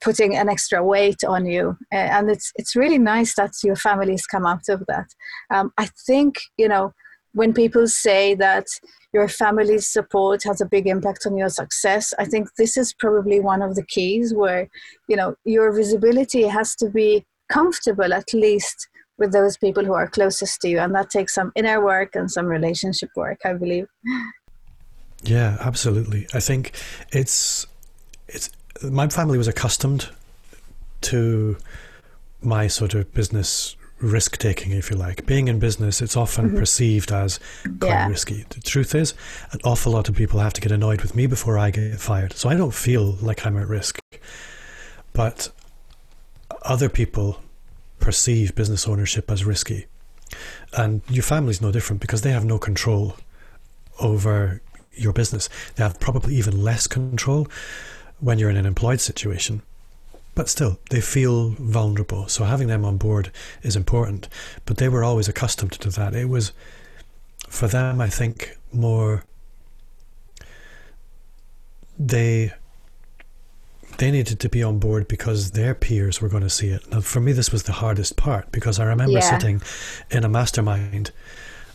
putting 0.00 0.36
an 0.36 0.48
extra 0.48 0.82
weight 0.82 1.22
on 1.24 1.46
you. 1.46 1.76
And 1.90 2.30
it's 2.30 2.52
it's 2.56 2.76
really 2.76 2.98
nice 2.98 3.34
that 3.36 3.52
your 3.62 3.76
families 3.76 4.26
come 4.26 4.46
out 4.46 4.68
of 4.68 4.84
that. 4.88 5.08
Um, 5.52 5.72
i 5.78 5.86
think 6.06 6.36
you 6.56 6.68
know 6.68 6.92
when 7.32 7.52
people 7.52 7.86
say 7.86 8.34
that 8.34 8.66
your 9.12 9.28
family's 9.28 9.88
support 9.88 10.42
has 10.44 10.60
a 10.60 10.66
big 10.66 10.86
impact 10.86 11.26
on 11.26 11.36
your 11.36 11.48
success 11.48 12.12
i 12.18 12.24
think 12.24 12.48
this 12.56 12.76
is 12.76 12.94
probably 12.94 13.40
one 13.40 13.62
of 13.62 13.74
the 13.74 13.84
keys 13.86 14.34
where 14.34 14.68
you 15.08 15.16
know 15.16 15.34
your 15.44 15.72
visibility 15.72 16.42
has 16.42 16.74
to 16.76 16.88
be 16.90 17.24
comfortable 17.50 18.12
at 18.12 18.32
least 18.32 18.88
with 19.18 19.32
those 19.32 19.56
people 19.58 19.84
who 19.84 19.92
are 19.92 20.08
closest 20.08 20.60
to 20.62 20.68
you. 20.68 20.78
And 20.78 20.94
that 20.94 21.10
takes 21.10 21.34
some 21.34 21.52
inner 21.54 21.84
work 21.84 22.16
and 22.16 22.30
some 22.30 22.46
relationship 22.46 23.10
work 23.14 23.38
i 23.44 23.52
believe. 23.52 23.86
Yeah 25.22 25.58
absolutely. 25.60 26.26
I 26.32 26.40
think 26.40 26.72
it's 27.12 27.66
it's 28.28 28.48
my 28.82 29.08
family 29.08 29.38
was 29.38 29.48
accustomed 29.48 30.08
to 31.02 31.56
my 32.42 32.66
sort 32.66 32.94
of 32.94 33.12
business 33.12 33.76
risk 34.00 34.38
taking, 34.38 34.72
if 34.72 34.90
you 34.90 34.96
like. 34.96 35.26
Being 35.26 35.48
in 35.48 35.58
business, 35.58 36.00
it's 36.00 36.16
often 36.16 36.48
mm-hmm. 36.48 36.58
perceived 36.58 37.12
as 37.12 37.38
quite 37.80 37.88
yeah. 37.88 38.08
risky. 38.08 38.44
The 38.48 38.60
truth 38.60 38.94
is, 38.94 39.14
an 39.52 39.60
awful 39.64 39.92
lot 39.92 40.08
of 40.08 40.14
people 40.14 40.40
have 40.40 40.54
to 40.54 40.60
get 40.60 40.72
annoyed 40.72 41.02
with 41.02 41.14
me 41.14 41.26
before 41.26 41.58
I 41.58 41.70
get 41.70 42.00
fired. 42.00 42.32
So 42.32 42.48
I 42.48 42.54
don't 42.54 42.74
feel 42.74 43.12
like 43.20 43.44
I'm 43.44 43.56
at 43.56 43.68
risk. 43.68 43.98
But 45.12 45.50
other 46.62 46.88
people 46.88 47.40
perceive 47.98 48.54
business 48.54 48.88
ownership 48.88 49.30
as 49.30 49.44
risky. 49.44 49.86
And 50.76 51.02
your 51.08 51.22
family's 51.22 51.60
no 51.60 51.72
different 51.72 52.00
because 52.00 52.22
they 52.22 52.30
have 52.30 52.44
no 52.44 52.58
control 52.58 53.16
over 53.98 54.62
your 54.94 55.12
business. 55.12 55.48
They 55.74 55.82
have 55.82 56.00
probably 56.00 56.36
even 56.36 56.62
less 56.62 56.86
control 56.86 57.48
when 58.20 58.38
you're 58.38 58.50
in 58.50 58.56
an 58.56 58.66
employed 58.66 59.00
situation. 59.00 59.62
But 60.34 60.48
still, 60.48 60.78
they 60.90 61.00
feel 61.00 61.50
vulnerable. 61.50 62.28
So 62.28 62.44
having 62.44 62.68
them 62.68 62.84
on 62.84 62.96
board 62.96 63.32
is 63.62 63.76
important. 63.76 64.28
But 64.64 64.76
they 64.76 64.88
were 64.88 65.02
always 65.02 65.28
accustomed 65.28 65.72
to 65.72 65.90
that. 65.90 66.14
It 66.14 66.28
was, 66.28 66.52
for 67.48 67.66
them, 67.66 68.00
I 68.00 68.08
think, 68.08 68.56
more. 68.72 69.24
They 71.98 72.52
they 73.98 74.10
needed 74.10 74.40
to 74.40 74.48
be 74.48 74.62
on 74.62 74.78
board 74.78 75.06
because 75.08 75.50
their 75.50 75.74
peers 75.74 76.22
were 76.22 76.28
going 76.30 76.42
to 76.42 76.48
see 76.48 76.68
it. 76.68 76.90
Now, 76.90 77.02
for 77.02 77.20
me, 77.20 77.32
this 77.32 77.52
was 77.52 77.64
the 77.64 77.72
hardest 77.72 78.16
part 78.16 78.50
because 78.50 78.80
I 78.80 78.84
remember 78.84 79.18
yeah. 79.18 79.38
sitting 79.38 79.60
in 80.10 80.24
a 80.24 80.28
mastermind, 80.28 81.10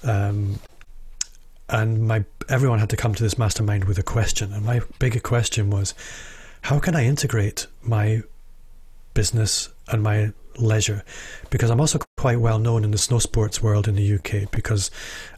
um, 0.04 0.60
and 1.70 2.08
my 2.08 2.26
everyone 2.50 2.80
had 2.80 2.90
to 2.92 2.98
come 2.98 3.16
to 3.16 3.24
this 3.24 3.38
mastermind 3.38 3.86
with 3.86 3.98
a 3.98 4.04
question, 4.04 4.54
and 4.54 4.66
my 4.66 4.82
bigger 5.00 5.20
question 5.20 5.70
was, 5.70 5.94
how 6.62 6.80
can 6.80 6.96
I 6.96 7.06
integrate 7.06 7.68
my 7.84 8.24
business 9.14 9.70
and 9.88 10.04
my 10.04 10.34
leisure? 10.58 11.04
Because 11.50 11.70
I'm 11.70 11.80
also 11.80 12.00
quite 12.18 12.40
well 12.40 12.60
known 12.60 12.84
in 12.84 12.92
the 12.92 12.98
snow 12.98 13.20
sports 13.20 13.62
world 13.62 13.88
in 13.88 13.96
the 13.96 14.16
UK 14.16 14.52
because 14.52 14.92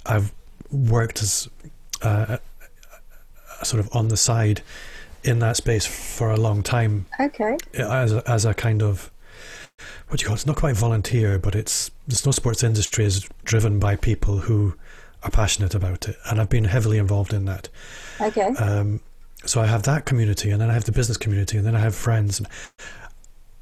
I've 0.06 0.34
worked 0.72 1.22
as 1.22 1.50
uh, 2.02 2.38
sort 3.64 3.80
of 3.80 3.90
on 3.96 4.10
the 4.10 4.18
side 4.18 4.62
in 5.24 5.40
that 5.40 5.58
space 5.58 5.86
for 5.86 6.32
a 6.32 6.38
long 6.38 6.64
time. 6.64 7.06
Okay. 7.20 7.58
As 7.74 8.14
a, 8.14 8.24
as 8.30 8.46
a 8.46 8.54
kind 8.54 8.82
of 8.82 9.12
what 10.08 10.20
do 10.20 10.24
you 10.24 10.28
call 10.28 10.36
it? 10.36 10.40
It's 10.40 10.46
not 10.46 10.56
quite 10.56 10.76
volunteer, 10.76 11.38
but 11.38 11.56
it's 11.56 11.92
the 12.08 12.16
snow 12.16 12.32
sports 12.32 12.64
industry 12.64 13.06
is 13.06 13.28
driven 13.44 13.80
by 13.80 13.96
people 13.96 14.40
who 14.40 14.76
are 15.24 15.32
passionate 15.32 15.76
about 15.76 16.08
it, 16.08 16.16
and 16.30 16.40
I've 16.40 16.50
been 16.50 16.66
heavily 16.66 16.98
involved 16.98 17.34
in 17.34 17.46
that. 17.46 17.70
Okay. 18.22 18.48
Um, 18.60 19.02
so 19.46 19.62
I 19.62 19.66
have 19.66 19.84
that 19.84 20.06
community, 20.06 20.52
and 20.52 20.62
then 20.62 20.70
I 20.70 20.74
have 20.74 20.86
the 20.86 20.92
business 20.92 21.18
community, 21.18 21.58
and 21.58 21.66
then 21.66 21.76
I 21.76 21.80
have 21.80 21.96
friends. 21.96 22.42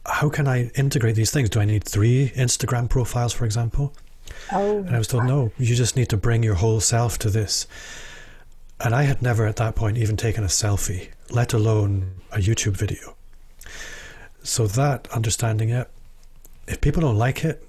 How 0.05 0.29
can 0.29 0.47
I 0.47 0.69
integrate 0.75 1.15
these 1.15 1.31
things? 1.31 1.49
Do 1.49 1.59
I 1.59 1.65
need 1.65 1.83
three 1.83 2.31
Instagram 2.35 2.89
profiles, 2.89 3.33
for 3.33 3.45
example? 3.45 3.93
Oh. 4.51 4.77
And 4.77 4.95
I 4.95 4.97
was 4.97 5.07
told, 5.07 5.25
no, 5.25 5.51
you 5.57 5.75
just 5.75 5.95
need 5.95 6.09
to 6.09 6.17
bring 6.17 6.43
your 6.43 6.55
whole 6.55 6.79
self 6.79 7.17
to 7.19 7.29
this. 7.29 7.67
And 8.79 8.93
I 8.93 9.03
had 9.03 9.21
never 9.21 9.45
at 9.47 9.55
that 9.57 9.75
point 9.75 9.97
even 9.97 10.17
taken 10.17 10.43
a 10.43 10.47
selfie, 10.47 11.09
let 11.29 11.53
alone 11.53 12.15
a 12.31 12.37
YouTube 12.37 12.77
video. 12.77 13.15
So 14.43 14.67
that 14.67 15.07
understanding 15.11 15.69
it, 15.69 15.89
if 16.67 16.81
people 16.81 17.01
don't 17.01 17.17
like 17.17 17.43
it, 17.43 17.65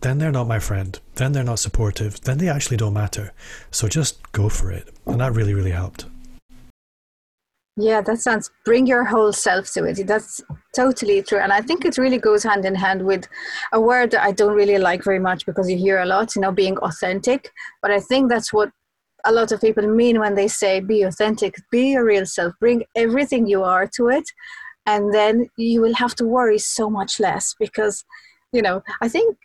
then 0.00 0.18
they're 0.18 0.32
not 0.32 0.46
my 0.46 0.58
friend. 0.58 0.98
Then 1.16 1.32
they're 1.32 1.44
not 1.44 1.58
supportive. 1.58 2.20
Then 2.20 2.38
they 2.38 2.48
actually 2.48 2.76
don't 2.76 2.94
matter. 2.94 3.32
So 3.70 3.88
just 3.88 4.32
go 4.32 4.48
for 4.48 4.70
it. 4.70 4.88
And 5.06 5.20
that 5.20 5.32
really, 5.32 5.54
really 5.54 5.72
helped. 5.72 6.06
Yeah, 7.80 8.00
that 8.00 8.18
sounds 8.18 8.50
bring 8.64 8.88
your 8.88 9.04
whole 9.04 9.32
self 9.32 9.72
to 9.74 9.84
it. 9.84 10.04
That's 10.04 10.40
totally 10.74 11.22
true. 11.22 11.38
And 11.38 11.52
I 11.52 11.60
think 11.60 11.84
it 11.84 11.96
really 11.96 12.18
goes 12.18 12.42
hand 12.42 12.64
in 12.64 12.74
hand 12.74 13.06
with 13.06 13.28
a 13.72 13.80
word 13.80 14.10
that 14.10 14.24
I 14.24 14.32
don't 14.32 14.54
really 14.54 14.78
like 14.78 15.04
very 15.04 15.20
much 15.20 15.46
because 15.46 15.70
you 15.70 15.76
hear 15.76 16.00
a 16.00 16.06
lot, 16.06 16.34
you 16.34 16.42
know, 16.42 16.50
being 16.50 16.76
authentic. 16.78 17.52
But 17.80 17.92
I 17.92 18.00
think 18.00 18.30
that's 18.30 18.52
what 18.52 18.70
a 19.24 19.32
lot 19.32 19.52
of 19.52 19.60
people 19.60 19.86
mean 19.86 20.18
when 20.18 20.34
they 20.34 20.48
say 20.48 20.80
be 20.80 21.02
authentic, 21.02 21.54
be 21.70 21.92
your 21.92 22.04
real 22.04 22.26
self, 22.26 22.52
bring 22.58 22.82
everything 22.96 23.46
you 23.46 23.62
are 23.62 23.86
to 23.94 24.08
it. 24.08 24.28
And 24.86 25.14
then 25.14 25.48
you 25.56 25.80
will 25.80 25.94
have 25.94 26.16
to 26.16 26.24
worry 26.24 26.58
so 26.58 26.90
much 26.90 27.20
less 27.20 27.54
because, 27.60 28.04
you 28.52 28.62
know, 28.62 28.82
I 29.00 29.08
think 29.08 29.36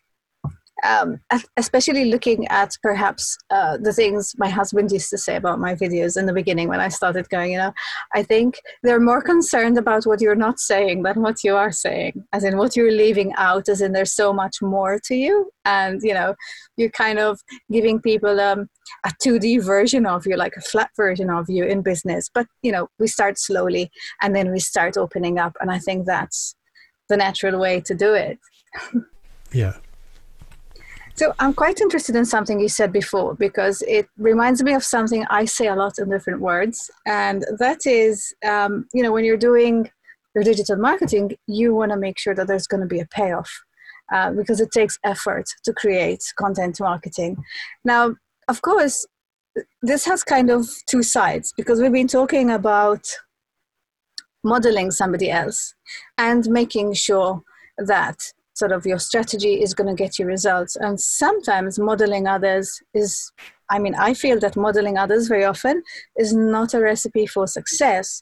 um, 0.84 1.20
especially 1.58 2.06
looking 2.06 2.48
at 2.48 2.76
perhaps 2.82 3.38
uh, 3.50 3.78
the 3.78 3.94
things 3.94 4.34
my 4.38 4.50
husband 4.50 4.92
used 4.92 5.10
to 5.10 5.18
say 5.18 5.36
about 5.36 5.60
my 5.60 5.76
videos 5.76 6.18
in 6.18 6.26
the 6.26 6.34
beginning 6.34 6.68
when 6.68 6.82
I 6.82 6.90
started 6.90 7.30
going, 7.30 7.54
you 7.54 7.58
know, 7.58 7.74
I 8.14 8.24
think 8.24 8.60
they're 8.84 9.00
more 9.00 9.22
concerned 9.22 9.78
about 9.78 10.06
what 10.06 10.22
you're 10.22 10.36
not 10.36 10.60
saying 10.60 11.04
than 11.04 11.22
what 11.22 11.44
you 11.44 11.56
are 11.56 11.72
saying, 11.72 12.26
as 12.34 12.44
in 12.44 12.58
what 12.58 12.76
you're 12.76 12.92
leaving 12.92 13.34
out, 13.38 13.70
as 13.70 13.82
in 13.82 13.94
there's 13.94 14.14
so 14.14 14.34
much 14.34 14.62
more 14.62 15.00
to 15.06 15.16
you. 15.16 15.52
And, 15.66 16.02
you 16.04 16.14
know, 16.14 16.36
you're 16.76 16.90
kind 16.90 17.20
of 17.20 17.40
giving 17.72 18.02
people 18.02 18.40
um, 18.40 18.70
a 19.06 19.12
2D 19.24 19.64
version 19.64 20.06
of 20.06 20.26
you, 20.26 20.36
like 20.36 20.56
a 20.58 20.62
flat 20.62 20.90
version 20.98 21.30
of 21.30 21.50
you 21.50 21.64
in 21.64 21.82
business. 21.82 22.30
But, 22.34 22.48
you 22.62 22.72
know, 22.72 22.90
we 23.00 23.08
start 23.08 23.40
slowly 23.40 23.90
and 24.22 24.36
then 24.36 24.52
we 24.52 24.60
start 24.60 24.98
opening 24.98 25.40
up. 25.40 25.56
And 25.62 25.72
I 25.72 25.80
think 25.80 26.06
that's 26.06 26.56
the 27.10 27.18
natural 27.18 27.60
way 27.60 27.80
to 27.82 27.96
do 27.96 28.14
it. 28.14 28.40
yeah. 29.54 29.78
So 31.16 31.34
I'm 31.40 31.54
quite 31.54 31.80
interested 31.80 32.16
in 32.16 32.26
something 32.26 32.60
you 32.60 32.70
said 32.70 32.92
before 32.92 33.36
because 33.36 33.84
it 33.84 34.08
reminds 34.18 34.64
me 34.64 34.74
of 34.74 34.84
something 34.84 35.26
I 35.30 35.46
say 35.46 35.68
a 35.68 35.76
lot 35.76 36.00
in 36.00 36.10
different 36.10 36.42
words, 36.42 36.90
and 37.06 37.46
that 37.60 37.86
is, 37.86 38.34
um, 38.44 38.88
you 38.94 39.04
know, 39.04 39.12
when 39.12 39.24
you're 39.24 39.38
doing 39.38 39.92
your 40.34 40.44
digital 40.44 40.78
marketing, 40.78 41.38
you 41.46 41.76
want 41.76 41.92
to 41.92 41.98
make 41.98 42.18
sure 42.18 42.34
that 42.34 42.48
there's 42.48 42.66
going 42.66 42.82
to 42.82 42.88
be 42.88 43.00
a 43.00 43.06
payoff 43.06 43.52
uh, 44.12 44.32
because 44.32 44.60
it 44.60 44.72
takes 44.72 44.98
effort 45.04 45.46
to 45.64 45.74
create 45.74 46.24
content 46.36 46.80
marketing. 46.80 47.38
Now, 47.86 48.16
of 48.48 48.64
course, 48.64 49.06
this 49.84 50.06
has 50.06 50.24
kind 50.24 50.50
of 50.50 50.68
two 50.88 51.04
sides 51.04 51.54
because 51.56 51.80
we've 51.80 51.92
been 51.92 52.08
talking 52.08 52.50
about 52.50 53.06
modeling 54.44 54.90
somebody 54.90 55.30
else 55.30 55.76
and 56.18 56.48
making 56.48 56.94
sure 56.94 57.44
that 57.78 58.18
sort 58.54 58.72
of 58.72 58.86
your 58.86 59.00
strategy 59.00 59.62
is 59.62 59.74
going 59.74 59.88
to 59.88 60.02
get 60.02 60.20
you 60.20 60.26
results. 60.26 60.76
And 60.76 61.00
sometimes 61.00 61.80
modeling 61.80 62.28
others 62.28 62.82
is, 62.94 63.32
I 63.70 63.80
mean, 63.80 63.96
I 63.96 64.14
feel 64.14 64.40
that 64.40 64.56
modeling 64.56 64.98
others 64.98 65.28
very 65.28 65.46
often 65.46 65.84
is 66.18 66.34
not 66.34 66.74
a 66.74 66.80
recipe 66.80 67.26
for 67.26 67.48
success. 67.48 68.22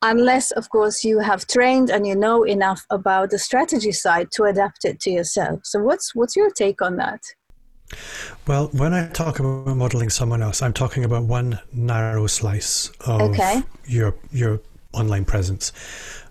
Unless, 0.00 0.52
of 0.52 0.70
course, 0.70 1.02
you 1.02 1.18
have 1.18 1.46
trained 1.48 1.90
and 1.90 2.06
you 2.06 2.14
know 2.14 2.44
enough 2.44 2.86
about 2.88 3.30
the 3.30 3.38
strategy 3.38 3.90
side 3.90 4.28
to 4.32 4.44
adapt 4.44 4.84
it 4.84 5.00
to 5.00 5.10
yourself. 5.10 5.60
So, 5.64 5.80
what's 5.80 6.14
what's 6.14 6.36
your 6.36 6.50
take 6.50 6.80
on 6.80 6.96
that? 6.98 7.20
Well, 8.46 8.68
when 8.68 8.94
I 8.94 9.08
talk 9.08 9.40
about 9.40 9.76
modeling 9.76 10.10
someone 10.10 10.40
else, 10.40 10.62
I'm 10.62 10.72
talking 10.72 11.04
about 11.04 11.24
one 11.24 11.58
narrow 11.72 12.28
slice 12.28 12.90
of 13.06 13.22
okay. 13.22 13.62
your 13.86 14.14
your 14.30 14.60
online 14.92 15.24
presence. 15.24 15.72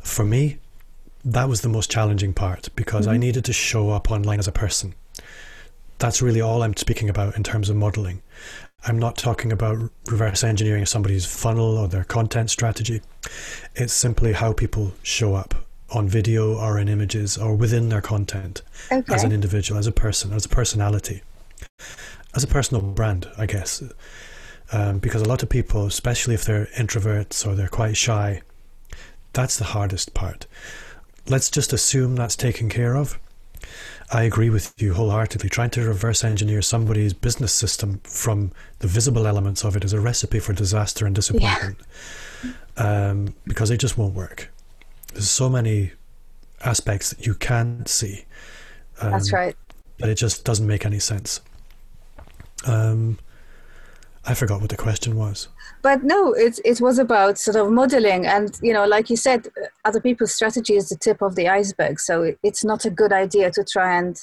For 0.02 0.24
me, 0.24 0.60
that 1.28 1.50
was 1.50 1.60
the 1.60 1.70
most 1.70 1.92
challenging 1.92 2.34
part 2.34 2.70
because 2.76 3.06
mm-hmm. 3.06 3.16
I 3.16 3.18
needed 3.18 3.44
to 3.46 3.54
show 3.54 3.90
up 3.90 4.10
online 4.10 4.40
as 4.40 4.48
a 4.48 4.52
person. 4.52 4.96
That's 6.00 6.22
really 6.22 6.40
all 6.40 6.64
I'm 6.64 6.78
speaking 6.78 7.10
about 7.10 7.36
in 7.36 7.44
terms 7.44 7.70
of 7.70 7.76
modeling. 7.76 8.22
I'm 8.86 8.98
not 8.98 9.18
talking 9.18 9.52
about 9.52 9.92
reverse 10.10 10.44
engineering 10.44 10.86
somebody's 10.86 11.26
funnel 11.26 11.78
or 11.78 11.90
their 11.90 12.06
content 12.06 12.50
strategy. 12.50 13.02
It's 13.76 13.92
simply 13.92 14.34
how 14.34 14.54
people 14.54 14.94
show 15.04 15.36
up 15.36 15.54
on 15.90 16.08
video 16.08 16.58
or 16.58 16.80
in 16.80 16.88
images 16.88 17.38
or 17.38 17.56
within 17.56 17.90
their 17.90 18.02
content 18.02 18.62
okay. 18.90 19.14
as 19.14 19.24
an 19.24 19.34
individual, 19.34 19.78
as 19.78 19.88
a 19.88 19.92
person, 19.92 20.32
as 20.32 20.46
a 20.46 20.50
personality, 20.50 21.24
as 22.36 22.44
a 22.44 22.48
personal 22.48 22.82
brand, 22.82 23.28
I 23.38 23.48
guess. 23.48 23.84
Um, 24.72 25.00
because 25.00 25.22
a 25.22 25.28
lot 25.28 25.44
of 25.44 25.50
people, 25.50 25.88
especially 25.88 26.36
if 26.36 26.46
they're 26.46 26.68
introverts 26.78 27.46
or 27.46 27.56
they're 27.56 27.68
quite 27.68 27.98
shy, 27.98 28.44
that's 29.34 29.58
the 29.58 29.66
hardest 29.66 30.14
part 30.14 30.46
let's 31.30 31.50
just 31.50 31.74
assume 31.74 32.16
that's 32.16 32.36
taken 32.36 32.70
care 32.70 32.96
of. 32.96 33.20
I 34.12 34.24
agree 34.24 34.50
with 34.50 34.74
you 34.82 34.94
wholeheartedly. 34.94 35.50
Trying 35.50 35.72
to 35.72 35.86
reverse 35.86 36.24
engineer 36.24 36.62
somebody's 36.62 37.14
business 37.14 37.52
system 37.52 38.00
from 38.04 38.52
the 38.80 38.88
visible 38.88 39.28
elements 39.28 39.66
of 39.66 39.76
it 39.76 39.84
is 39.84 39.92
a 39.92 40.00
recipe 40.00 40.40
for 40.40 40.54
disaster 40.54 41.06
and 41.06 41.14
disappointment 41.14 41.78
yeah. 42.44 43.10
um, 43.10 43.36
because 43.46 43.70
it 43.70 43.78
just 43.78 43.98
won't 43.98 44.14
work. 44.14 44.50
There's 45.14 45.30
so 45.30 45.50
many 45.50 45.92
aspects 46.64 47.10
that 47.10 47.26
you 47.26 47.34
can't 47.34 47.88
see. 47.88 48.26
Um, 49.02 49.12
That's 49.12 49.34
right. 49.34 49.56
But 50.00 50.10
it 50.10 50.16
just 50.16 50.46
doesn't 50.46 50.68
make 50.68 50.86
any 50.86 51.00
sense. 51.00 51.42
Um, 52.66 53.20
I 54.28 54.34
forgot 54.34 54.60
what 54.60 54.70
the 54.70 54.78
question 54.78 55.16
was. 55.16 55.48
But 55.82 56.04
no, 56.04 56.34
it 56.34 56.60
it 56.66 56.82
was 56.82 57.00
about 57.00 57.38
sort 57.38 57.56
of 57.56 57.72
modeling, 57.72 58.26
and 58.26 58.58
you 58.62 58.74
know, 58.74 58.86
like 58.86 59.10
you 59.10 59.16
said, 59.16 59.48
other 59.86 60.02
people's 60.02 60.36
strategy 60.36 60.76
is 60.76 60.90
the 60.90 60.98
tip 60.98 61.22
of 61.22 61.36
the 61.36 61.48
iceberg. 61.48 62.00
So 62.00 62.34
it's 62.44 62.66
not 62.66 62.86
a 62.86 62.90
good 62.90 63.14
idea 63.14 63.52
to 63.52 63.64
try 63.64 63.98
and 63.98 64.20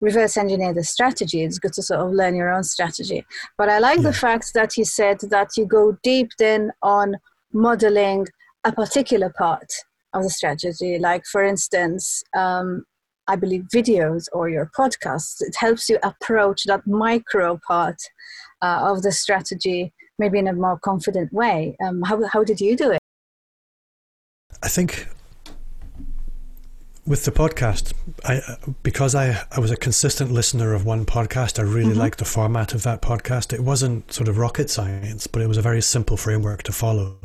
reverse 0.00 0.36
engineer 0.36 0.72
the 0.72 0.84
strategy. 0.84 1.42
It's 1.42 1.58
good 1.58 1.72
to 1.74 1.82
sort 1.82 2.00
of 2.00 2.12
learn 2.12 2.34
your 2.34 2.52
own 2.52 2.62
strategy. 2.62 3.26
But 3.58 3.68
I 3.68 3.78
like 3.80 3.98
yeah. 3.98 4.10
the 4.10 4.12
fact 4.12 4.54
that 4.54 4.76
you 4.76 4.84
said 4.84 5.18
that 5.30 5.56
you 5.56 5.66
go 5.66 5.98
deep 6.02 6.30
then 6.38 6.72
on 6.82 7.16
modeling 7.52 8.26
a 8.64 8.72
particular 8.72 9.32
part 9.36 9.72
of 10.12 10.22
the 10.22 10.30
strategy. 10.30 10.98
Like, 10.98 11.24
for 11.26 11.42
instance, 11.42 12.22
um, 12.36 12.84
I 13.26 13.36
believe 13.36 13.66
videos 13.74 14.26
or 14.32 14.48
your 14.48 14.70
podcasts. 14.76 15.40
It 15.40 15.54
helps 15.56 15.88
you 15.88 15.98
approach 16.02 16.64
that 16.64 16.86
micro 16.86 17.60
part 17.66 17.98
uh, 18.62 18.90
of 18.90 19.02
the 19.02 19.12
strategy 19.12 19.92
maybe 20.20 20.38
in 20.38 20.46
a 20.46 20.52
more 20.52 20.78
confident 20.78 21.32
way. 21.32 21.76
Um, 21.84 22.02
how, 22.02 22.22
how 22.26 22.44
did 22.44 22.60
you 22.60 22.76
do 22.76 22.90
it? 22.90 23.00
I 24.62 24.68
think 24.68 25.08
with 27.06 27.24
the 27.24 27.32
podcast, 27.32 27.94
I 28.24 28.42
because 28.82 29.14
I, 29.14 29.44
I 29.50 29.58
was 29.58 29.70
a 29.70 29.76
consistent 29.76 30.30
listener 30.30 30.74
of 30.74 30.84
one 30.84 31.06
podcast, 31.06 31.58
I 31.58 31.62
really 31.62 31.90
mm-hmm. 31.90 31.98
liked 31.98 32.18
the 32.18 32.24
format 32.26 32.74
of 32.74 32.82
that 32.82 33.00
podcast. 33.00 33.52
It 33.52 33.60
wasn't 33.60 34.12
sort 34.12 34.28
of 34.28 34.36
rocket 34.36 34.68
science, 34.68 35.26
but 35.26 35.40
it 35.40 35.48
was 35.48 35.56
a 35.56 35.62
very 35.62 35.80
simple 35.80 36.16
framework 36.18 36.62
to 36.64 36.72
follow. 36.72 37.16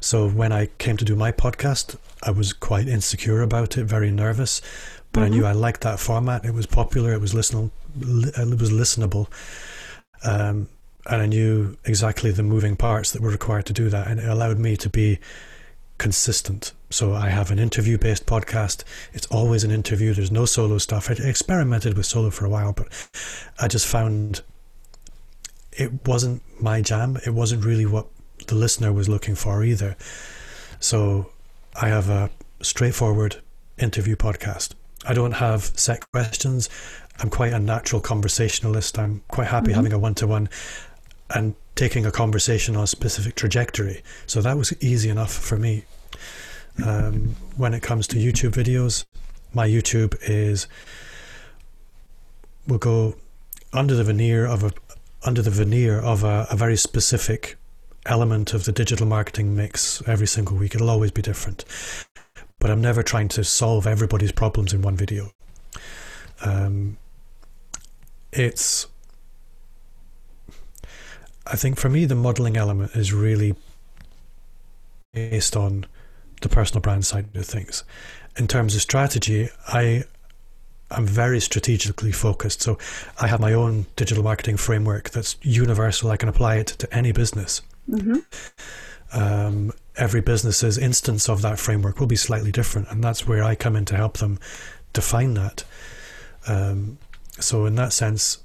So 0.00 0.28
when 0.28 0.50
I 0.50 0.66
came 0.78 0.96
to 0.96 1.04
do 1.04 1.14
my 1.14 1.30
podcast, 1.30 1.96
I 2.22 2.30
was 2.30 2.52
quite 2.54 2.88
insecure 2.88 3.42
about 3.42 3.76
it, 3.76 3.84
very 3.84 4.10
nervous, 4.10 4.62
but 5.12 5.20
mm-hmm. 5.20 5.26
I 5.26 5.36
knew 5.36 5.44
I 5.44 5.52
liked 5.52 5.82
that 5.82 6.00
format. 6.00 6.44
It 6.46 6.54
was 6.54 6.66
popular. 6.66 7.12
It 7.12 7.20
was 7.20 7.34
listenable. 7.34 7.70
It 8.00 8.58
was 8.58 8.72
listenable. 8.72 9.28
Um, 10.24 10.68
and 11.06 11.22
I 11.22 11.26
knew 11.26 11.76
exactly 11.84 12.30
the 12.30 12.42
moving 12.42 12.76
parts 12.76 13.10
that 13.10 13.22
were 13.22 13.30
required 13.30 13.66
to 13.66 13.72
do 13.72 13.88
that, 13.88 14.06
and 14.06 14.20
it 14.20 14.28
allowed 14.28 14.58
me 14.58 14.76
to 14.76 14.88
be 14.88 15.18
consistent. 15.98 16.72
So 16.90 17.14
I 17.14 17.28
have 17.28 17.50
an 17.50 17.58
interview 17.58 17.98
based 17.98 18.26
podcast. 18.26 18.84
It's 19.12 19.26
always 19.26 19.64
an 19.64 19.70
interview. 19.70 20.14
There's 20.14 20.30
no 20.30 20.44
solo 20.44 20.78
stuff. 20.78 21.10
I 21.10 21.14
experimented 21.14 21.96
with 21.96 22.06
solo 22.06 22.30
for 22.30 22.44
a 22.44 22.48
while, 22.48 22.72
but 22.72 22.88
I 23.58 23.68
just 23.68 23.86
found 23.86 24.42
it 25.72 26.06
wasn't 26.06 26.42
my 26.60 26.82
jam. 26.82 27.18
It 27.26 27.30
wasn't 27.30 27.64
really 27.64 27.86
what 27.86 28.06
the 28.46 28.54
listener 28.54 28.92
was 28.92 29.08
looking 29.08 29.34
for 29.34 29.64
either. 29.64 29.96
So 30.80 31.30
I 31.80 31.88
have 31.88 32.08
a 32.08 32.30
straightforward 32.60 33.40
interview 33.78 34.16
podcast. 34.16 34.74
I 35.04 35.14
don't 35.14 35.32
have 35.32 35.64
set 35.76 36.04
questions. 36.12 36.68
I'm 37.20 37.30
quite 37.30 37.52
a 37.52 37.58
natural 37.58 38.00
conversationalist. 38.00 38.98
I'm 38.98 39.22
quite 39.28 39.48
happy 39.48 39.68
mm-hmm. 39.68 39.76
having 39.76 39.92
a 39.92 39.98
one 39.98 40.14
to 40.16 40.26
one 40.26 40.48
and 41.34 41.54
taking 41.74 42.04
a 42.04 42.10
conversation 42.10 42.76
on 42.76 42.84
a 42.84 42.86
specific 42.86 43.34
trajectory. 43.34 44.02
So 44.26 44.42
that 44.42 44.56
was 44.56 44.72
easy 44.82 45.08
enough 45.08 45.32
for 45.32 45.56
me. 45.56 45.84
Um, 46.84 47.36
when 47.56 47.74
it 47.74 47.82
comes 47.82 48.06
to 48.08 48.16
YouTube 48.16 48.52
videos, 48.52 49.04
my 49.54 49.68
YouTube 49.68 50.16
is 50.22 50.66
will 52.66 52.78
go 52.78 53.16
under 53.72 53.94
the 53.94 54.04
veneer 54.04 54.46
of 54.46 54.62
a 54.62 54.72
under 55.24 55.42
the 55.42 55.50
veneer 55.50 56.00
of 56.00 56.24
a, 56.24 56.46
a 56.50 56.56
very 56.56 56.76
specific 56.76 57.56
element 58.06 58.52
of 58.52 58.64
the 58.64 58.72
digital 58.72 59.06
marketing 59.06 59.54
mix 59.54 60.02
every 60.06 60.26
single 60.26 60.56
week. 60.56 60.74
It'll 60.74 60.90
always 60.90 61.10
be 61.10 61.22
different, 61.22 61.64
but 62.58 62.70
I'm 62.70 62.80
never 62.80 63.02
trying 63.02 63.28
to 63.28 63.44
solve 63.44 63.86
everybody's 63.86 64.32
problems 64.32 64.72
in 64.72 64.82
one 64.82 64.96
video. 64.96 65.30
Um, 66.44 66.96
it's 68.32 68.86
I 71.46 71.56
think 71.56 71.78
for 71.78 71.88
me, 71.88 72.04
the 72.04 72.14
modeling 72.14 72.56
element 72.56 72.92
is 72.94 73.12
really 73.12 73.54
based 75.12 75.56
on 75.56 75.86
the 76.40 76.48
personal 76.48 76.80
brand 76.80 77.04
side 77.04 77.28
of 77.34 77.46
things. 77.46 77.84
In 78.36 78.48
terms 78.48 78.74
of 78.74 78.80
strategy, 78.80 79.48
I 79.68 80.04
am 80.90 81.06
very 81.06 81.40
strategically 81.40 82.12
focused. 82.12 82.62
So 82.62 82.78
I 83.20 83.26
have 83.26 83.40
my 83.40 83.52
own 83.52 83.86
digital 83.96 84.22
marketing 84.22 84.56
framework 84.56 85.10
that's 85.10 85.36
universal. 85.42 86.10
I 86.10 86.16
can 86.16 86.28
apply 86.28 86.56
it 86.56 86.68
to 86.68 86.94
any 86.94 87.12
business. 87.12 87.60
Mm-hmm. 87.90 88.18
Um, 89.12 89.72
every 89.96 90.20
business's 90.20 90.78
instance 90.78 91.28
of 91.28 91.42
that 91.42 91.58
framework 91.58 92.00
will 92.00 92.06
be 92.06 92.16
slightly 92.16 92.52
different, 92.52 92.88
and 92.90 93.04
that's 93.04 93.26
where 93.26 93.44
I 93.44 93.54
come 93.54 93.76
in 93.76 93.84
to 93.86 93.96
help 93.96 94.18
them 94.18 94.38
define 94.92 95.34
that. 95.34 95.64
Um, 96.46 96.98
so 97.38 97.66
in 97.66 97.74
that 97.76 97.92
sense, 97.92 98.38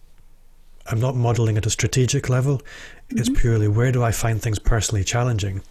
I'm 0.88 1.00
not 1.00 1.16
modeling 1.16 1.58
at 1.58 1.66
a 1.66 1.70
strategic 1.70 2.30
level. 2.30 2.58
Mm-hmm. 2.58 3.20
It's 3.20 3.30
purely 3.30 3.68
where 3.68 3.92
do 3.92 4.04
I 4.04 4.12
find 4.12 4.42
things 4.42 4.60
personally 4.60 5.04
challenging? 5.04 5.62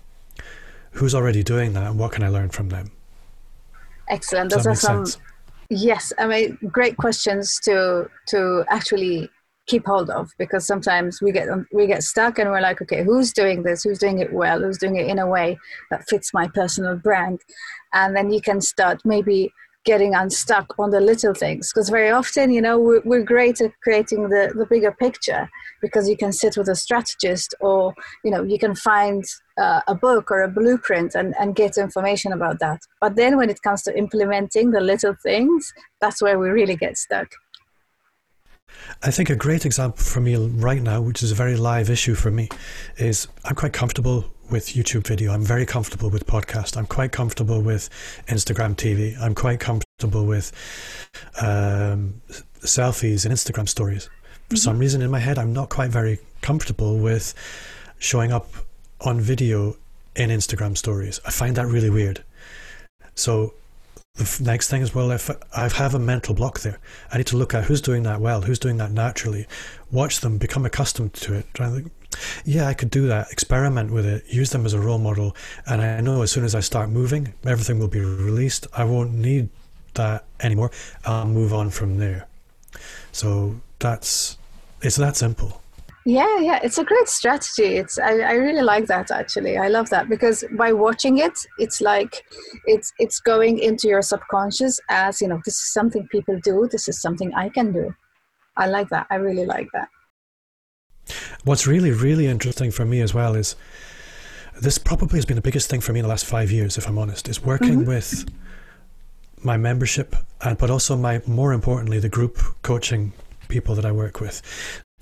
Who's 0.93 1.15
already 1.15 1.43
doing 1.43 1.73
that 1.75 1.85
and 1.85 1.99
what 1.99 2.13
can 2.13 2.23
I 2.23 2.29
learn 2.29 2.51
from 2.51 2.69
them? 2.71 2.91
Excellent. 4.09 4.51
Does 4.51 4.65
Those 4.65 4.85
are 4.85 5.05
some 5.05 5.23
Yes, 5.69 6.13
I 6.19 6.27
mean, 6.27 6.59
great 6.71 6.97
questions 6.97 7.59
to 7.65 8.09
to 8.29 8.65
actually 8.69 9.29
keep 9.67 9.85
hold 9.85 10.11
of 10.11 10.31
because 10.39 10.65
sometimes 10.65 11.21
we 11.21 11.33
get 11.33 11.49
we 11.73 11.87
get 11.87 12.05
stuck 12.05 12.39
and 12.39 12.51
we're 12.51 12.61
like, 12.61 12.81
okay, 12.83 13.03
who's 13.03 13.33
doing 13.33 13.63
this? 13.65 13.83
Who's 13.83 13.99
doing 13.99 14.21
it 14.21 14.33
well? 14.33 14.61
Who's 14.61 14.79
doing 14.79 14.97
it 14.97 15.09
in 15.09 15.19
a 15.19 15.27
way 15.27 15.59
that 15.91 16.09
fits 16.09 16.33
my 16.33 16.47
personal 16.49 16.97
brand? 16.97 17.41
And 17.93 18.17
then 18.17 18.31
you 18.31 18.41
can 18.41 18.61
start 18.61 19.01
maybe 19.05 19.53
getting 19.87 20.15
unstuck 20.15 20.75
on 20.79 20.91
the 20.91 21.01
little 21.01 21.33
things 21.33 21.73
because 21.73 21.89
very 21.89 22.11
often 22.11 22.51
you 22.51 22.61
know 22.61 22.79
we're, 22.79 23.01
we're 23.05 23.23
great 23.23 23.61
at 23.61 23.71
creating 23.83 24.29
the, 24.29 24.53
the 24.55 24.67
bigger 24.67 24.93
picture 24.93 25.49
because 25.81 26.09
you 26.09 26.17
can 26.17 26.33
sit 26.33 26.57
with 26.57 26.69
a 26.69 26.75
strategist 26.75 27.55
or 27.61 27.95
you 28.25 28.31
know 28.31 28.43
you 28.43 28.59
can 28.59 28.75
find 28.75 29.25
uh, 29.59 29.81
a 29.87 29.95
book 29.95 30.31
or 30.31 30.43
a 30.43 30.49
blueprint 30.49 31.15
and, 31.15 31.35
and 31.41 31.55
get 31.55 31.79
information 31.79 32.33
about 32.33 32.59
that. 32.59 32.81
But 33.01 33.17
then 33.17 33.39
when 33.39 33.49
it 33.49 33.63
comes 33.63 33.83
to 33.85 33.97
implementing 33.97 34.73
the 34.73 34.81
little 34.81 35.15
things 35.23 35.73
that's 36.01 36.21
where 36.21 36.39
we 36.39 36.49
really 36.51 36.77
get 36.77 36.99
stuck. 36.99 37.29
I 39.03 39.11
think 39.11 39.31
a 39.31 39.37
great 39.37 39.65
example 39.65 40.03
for 40.03 40.21
me 40.21 40.37
right 40.37 40.83
now, 40.83 41.01
which 41.01 41.23
is 41.23 41.33
a 41.33 41.35
very 41.35 41.57
live 41.57 41.89
issue 41.89 42.15
for 42.15 42.31
me, 42.31 42.49
is 42.99 43.29
I'm 43.45 43.55
quite 43.55 43.73
comfortable 43.73 44.25
with 44.51 44.69
YouTube 44.69 45.07
video. 45.07 45.33
I'm 45.33 45.45
very 45.45 45.67
comfortable 45.67 46.11
with 46.11 46.27
podcast. 46.27 46.77
I'm 46.77 46.87
quite 46.87 47.13
comfortable 47.13 47.61
with 47.61 47.89
Instagram 48.29 48.77
TV. 48.77 49.19
I'm 49.21 49.35
quite 49.35 49.61
comfortable 49.61 50.27
with 50.27 50.53
um, 51.41 52.21
selfies 52.61 53.25
and 53.25 53.35
Instagram 53.35 53.69
stories. 53.69 54.05
For 54.05 54.11
mm-hmm. 54.11 54.57
some 54.57 54.79
reason 54.79 55.03
in 55.03 55.11
my 55.11 55.19
head, 55.19 55.39
I'm 55.39 55.53
not 55.53 55.69
quite 55.69 55.91
very 55.91 56.19
comfortable 56.43 56.99
with 56.99 57.35
showing 57.99 58.33
up 58.33 58.47
on 59.01 59.21
video 59.21 59.77
in 60.15 60.31
Instagram 60.31 60.77
stories. 60.77 61.21
I 61.27 61.31
find 61.31 61.57
that 61.57 61.67
really 61.67 61.91
weird. 61.91 62.23
So 63.15 63.55
the 64.15 64.43
next 64.45 64.71
thing 64.71 64.83
is, 64.83 64.95
well, 64.95 65.11
if 65.11 65.31
I 65.55 65.69
have 65.69 65.95
a 65.95 65.99
mental 65.99 66.35
block 66.35 66.61
there, 66.61 66.79
I 67.13 67.19
need 67.19 67.27
to 67.29 67.37
look 67.37 67.55
at 67.55 67.65
who's 67.65 67.81
doing 67.81 68.03
that 68.05 68.21
well, 68.21 68.43
who's 68.43 68.59
doing 68.59 68.79
that 68.79 68.91
naturally, 68.93 69.47
watch 69.91 70.21
them, 70.21 70.39
become 70.39 70.65
accustomed 70.65 71.13
to 71.15 71.35
it. 71.35 71.47
Yeah, 72.45 72.67
I 72.67 72.75
could 72.75 72.91
do 72.91 73.07
that, 73.09 73.31
experiment 73.31 73.93
with 73.93 74.07
it, 74.07 74.25
use 74.29 74.51
them 74.51 74.65
as 74.67 74.73
a 74.73 74.81
role 74.81 74.99
model. 74.99 75.37
And 75.67 75.83
I 75.83 76.01
know 76.01 76.23
as 76.23 76.31
soon 76.31 76.45
as 76.45 76.55
I 76.55 76.61
start 76.61 76.91
moving, 76.91 77.35
everything 77.45 77.79
will 77.79 77.89
be 77.89 78.01
released. 78.01 78.67
I 78.73 78.85
won't 78.85 79.13
need 79.13 79.49
that 79.95 80.25
anymore. 80.41 80.71
I'll 81.05 81.27
move 81.27 81.53
on 81.53 81.71
from 81.71 81.99
there. 81.99 82.27
So 83.13 83.61
that's, 83.79 84.39
it's 84.83 84.97
that 84.97 85.17
simple. 85.17 85.63
Yeah, 86.07 86.39
yeah, 86.39 86.61
it's 86.63 86.79
a 86.79 86.85
great 86.85 87.09
strategy. 87.09 87.79
It's 87.79 87.99
I, 87.99 88.21
I 88.21 88.33
really 88.35 88.63
like 88.63 88.87
that 88.87 89.11
actually. 89.11 89.59
I 89.59 89.67
love 89.67 89.91
that 89.91 90.09
because 90.09 90.45
by 90.57 90.73
watching 90.73 91.19
it, 91.19 91.37
it's 91.59 91.81
like 91.81 92.25
it's 92.67 92.93
it's 93.01 93.19
going 93.19 93.59
into 93.59 93.89
your 93.89 94.03
subconscious 94.03 94.79
as 94.89 95.21
you 95.21 95.27
know 95.27 95.41
this 95.45 95.55
is 95.55 95.73
something 95.73 96.07
people 96.13 96.39
do. 96.45 96.69
This 96.71 96.87
is 96.87 97.03
something 97.03 97.35
I 97.35 97.49
can 97.49 97.73
do. 97.73 97.93
I 98.57 98.69
like 98.69 98.89
that. 98.91 99.09
I 99.11 99.17
really 99.17 99.47
like 99.47 99.67
that. 99.73 99.89
What's 101.45 101.67
really 101.67 101.91
really 101.91 102.27
interesting 102.27 102.71
for 102.71 102.85
me 102.85 103.01
as 103.01 103.15
well 103.15 103.35
is 103.35 103.57
this 104.61 104.79
probably 104.79 105.19
has 105.19 105.27
been 105.27 105.37
the 105.37 105.43
biggest 105.43 105.69
thing 105.69 105.81
for 105.81 105.93
me 105.93 106.01
in 106.01 106.05
the 106.05 106.09
last 106.09 106.25
five 106.25 106.51
years, 106.51 106.79
if 106.79 106.89
I'm 106.89 106.99
honest, 106.99 107.29
is 107.29 107.43
working 107.43 107.81
mm-hmm. 107.81 107.89
with 107.89 108.25
my 109.43 109.57
membership 109.57 110.17
and 110.41 110.57
but 110.59 110.71
also 110.71 110.97
my 110.97 111.21
more 111.27 111.53
importantly 111.53 111.99
the 111.99 112.09
group 112.09 112.39
coaching 112.63 113.13
people 113.49 113.75
that 113.75 113.85
I 113.85 113.93
work 113.93 114.21
with 114.21 114.43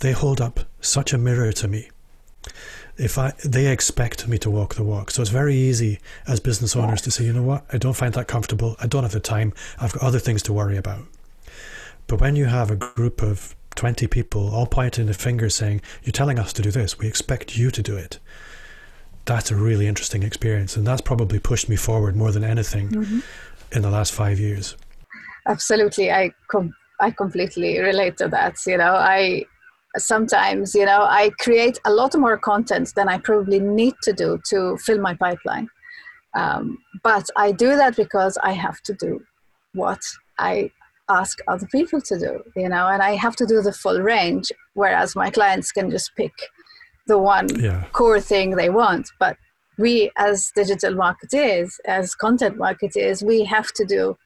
they 0.00 0.12
hold 0.12 0.40
up 0.40 0.60
such 0.80 1.12
a 1.12 1.18
mirror 1.18 1.52
to 1.52 1.68
me. 1.68 1.90
If 2.96 3.18
I, 3.18 3.32
they 3.44 3.66
expect 3.72 4.28
me 4.28 4.38
to 4.38 4.50
walk 4.50 4.74
the 4.74 4.84
walk. 4.84 5.10
So 5.10 5.22
it's 5.22 5.30
very 5.30 5.54
easy 5.56 5.98
as 6.28 6.40
business 6.40 6.76
owners 6.76 7.02
to 7.02 7.10
say, 7.10 7.24
you 7.24 7.32
know 7.32 7.42
what, 7.42 7.64
I 7.72 7.78
don't 7.78 7.96
find 7.96 8.14
that 8.14 8.28
comfortable. 8.28 8.76
I 8.80 8.86
don't 8.86 9.02
have 9.02 9.12
the 9.12 9.20
time. 9.20 9.52
I've 9.80 9.92
got 9.92 10.02
other 10.02 10.18
things 10.20 10.42
to 10.44 10.52
worry 10.52 10.76
about. 10.76 11.04
But 12.06 12.20
when 12.20 12.36
you 12.36 12.44
have 12.44 12.70
a 12.70 12.76
group 12.76 13.22
of 13.22 13.56
20 13.84 14.06
people 14.06 14.48
all 14.48 14.64
pointing 14.64 15.04
the 15.04 15.12
finger 15.12 15.50
saying, 15.50 15.82
You're 16.02 16.12
telling 16.12 16.38
us 16.38 16.54
to 16.54 16.62
do 16.62 16.70
this, 16.70 16.98
we 16.98 17.06
expect 17.06 17.58
you 17.58 17.70
to 17.70 17.82
do 17.82 17.98
it. 17.98 18.18
That's 19.26 19.50
a 19.50 19.56
really 19.56 19.86
interesting 19.86 20.22
experience. 20.22 20.74
And 20.74 20.86
that's 20.86 21.02
probably 21.02 21.38
pushed 21.38 21.68
me 21.68 21.76
forward 21.76 22.16
more 22.16 22.32
than 22.32 22.44
anything 22.44 22.88
mm-hmm. 22.88 23.18
in 23.72 23.82
the 23.82 23.90
last 23.90 24.14
five 24.14 24.40
years. 24.40 24.74
Absolutely. 25.46 26.10
I, 26.10 26.30
com- 26.50 26.74
I 26.98 27.10
completely 27.10 27.78
relate 27.78 28.16
to 28.16 28.28
that. 28.28 28.56
You 28.66 28.78
know, 28.78 28.94
I, 28.94 29.44
sometimes 29.98 30.74
you 30.74 30.84
know 30.84 31.02
i 31.02 31.30
create 31.38 31.78
a 31.84 31.92
lot 31.92 32.12
more 32.16 32.36
content 32.36 32.92
than 32.96 33.08
i 33.08 33.16
probably 33.16 33.60
need 33.60 33.94
to 34.02 34.12
do 34.12 34.40
to 34.44 34.76
fill 34.78 35.00
my 35.00 35.14
pipeline 35.14 35.68
um, 36.34 36.76
but 37.04 37.24
i 37.36 37.52
do 37.52 37.76
that 37.76 37.94
because 37.94 38.36
i 38.42 38.50
have 38.50 38.80
to 38.82 38.92
do 38.94 39.20
what 39.72 40.00
i 40.40 40.68
ask 41.08 41.38
other 41.48 41.66
people 41.66 42.00
to 42.00 42.18
do 42.18 42.42
you 42.56 42.68
know 42.68 42.88
and 42.88 43.02
i 43.02 43.14
have 43.14 43.36
to 43.36 43.44
do 43.44 43.60
the 43.60 43.72
full 43.72 44.00
range 44.00 44.50
whereas 44.72 45.14
my 45.14 45.30
clients 45.30 45.70
can 45.70 45.90
just 45.90 46.10
pick 46.16 46.32
the 47.06 47.18
one 47.18 47.46
yeah. 47.60 47.84
core 47.92 48.20
thing 48.20 48.52
they 48.52 48.70
want 48.70 49.10
but 49.20 49.36
we 49.78 50.10
as 50.16 50.50
digital 50.54 50.94
marketers, 50.94 51.80
as 51.86 52.14
content 52.14 52.56
marketers, 52.56 53.22
we 53.22 53.44
have 53.44 53.72
to 53.72 53.84
do 53.84 54.16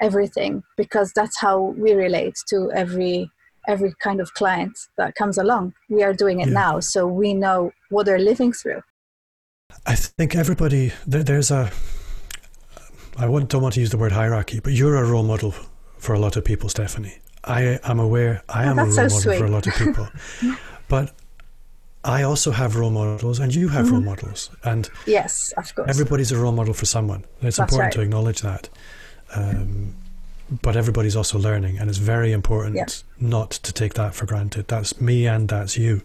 everything 0.00 0.62
because 0.76 1.12
that's 1.14 1.40
how 1.40 1.74
we 1.78 1.92
relate 1.92 2.34
to 2.48 2.70
every 2.72 3.30
every 3.68 3.92
kind 3.98 4.20
of 4.20 4.32
client 4.34 4.78
that 4.96 5.16
comes 5.16 5.38
along. 5.38 5.74
We 5.88 6.04
are 6.04 6.12
doing 6.12 6.40
it 6.40 6.48
yeah. 6.48 6.54
now, 6.54 6.80
so 6.80 7.06
we 7.06 7.34
know 7.34 7.72
what 7.90 8.06
they're 8.06 8.18
living 8.18 8.52
through. 8.52 8.82
I 9.84 9.96
think 9.96 10.36
everybody 10.36 10.92
there, 11.06 11.22
there's 11.22 11.50
a. 11.50 11.70
I 13.18 13.26
don't 13.26 13.54
want 13.62 13.74
to 13.74 13.80
use 13.80 13.90
the 13.90 13.98
word 13.98 14.12
hierarchy, 14.12 14.60
but 14.60 14.74
you're 14.74 14.96
a 14.96 15.04
role 15.04 15.22
model 15.22 15.54
for 15.98 16.14
a 16.14 16.18
lot 16.18 16.36
of 16.36 16.44
people, 16.44 16.68
Stephanie. 16.68 17.18
I 17.44 17.78
am 17.84 18.00
aware 18.00 18.42
I 18.48 18.66
oh, 18.66 18.70
am 18.70 18.78
a 18.78 18.84
role 18.84 18.92
so 18.92 19.02
model 19.02 19.18
sweet. 19.18 19.38
for 19.38 19.44
a 19.44 19.50
lot 19.50 19.66
of 19.66 19.74
people, 19.74 20.08
but 20.88 21.14
I 22.04 22.22
also 22.22 22.50
have 22.50 22.76
role 22.76 22.90
models, 22.90 23.38
and 23.38 23.54
you 23.54 23.68
have 23.68 23.86
mm-hmm. 23.86 23.94
role 23.94 24.04
models, 24.04 24.50
and 24.64 24.90
yes, 25.06 25.52
of 25.56 25.74
course, 25.74 25.88
everybody's 25.88 26.32
a 26.32 26.38
role 26.38 26.52
model 26.52 26.74
for 26.74 26.86
someone. 26.86 27.24
It's 27.40 27.56
That's 27.56 27.72
important 27.72 27.78
right. 27.78 27.92
to 27.92 28.00
acknowledge 28.00 28.40
that. 28.42 28.68
Um, 29.34 29.94
but 30.62 30.76
everybody's 30.76 31.16
also 31.16 31.38
learning, 31.38 31.78
and 31.78 31.88
it's 31.88 31.98
very 31.98 32.32
important 32.32 32.76
yeah. 32.76 32.86
not 33.18 33.50
to 33.50 33.72
take 33.72 33.94
that 33.94 34.14
for 34.14 34.26
granted. 34.26 34.68
That's 34.68 35.00
me 35.00 35.26
and 35.26 35.48
that's 35.48 35.76
you. 35.76 36.02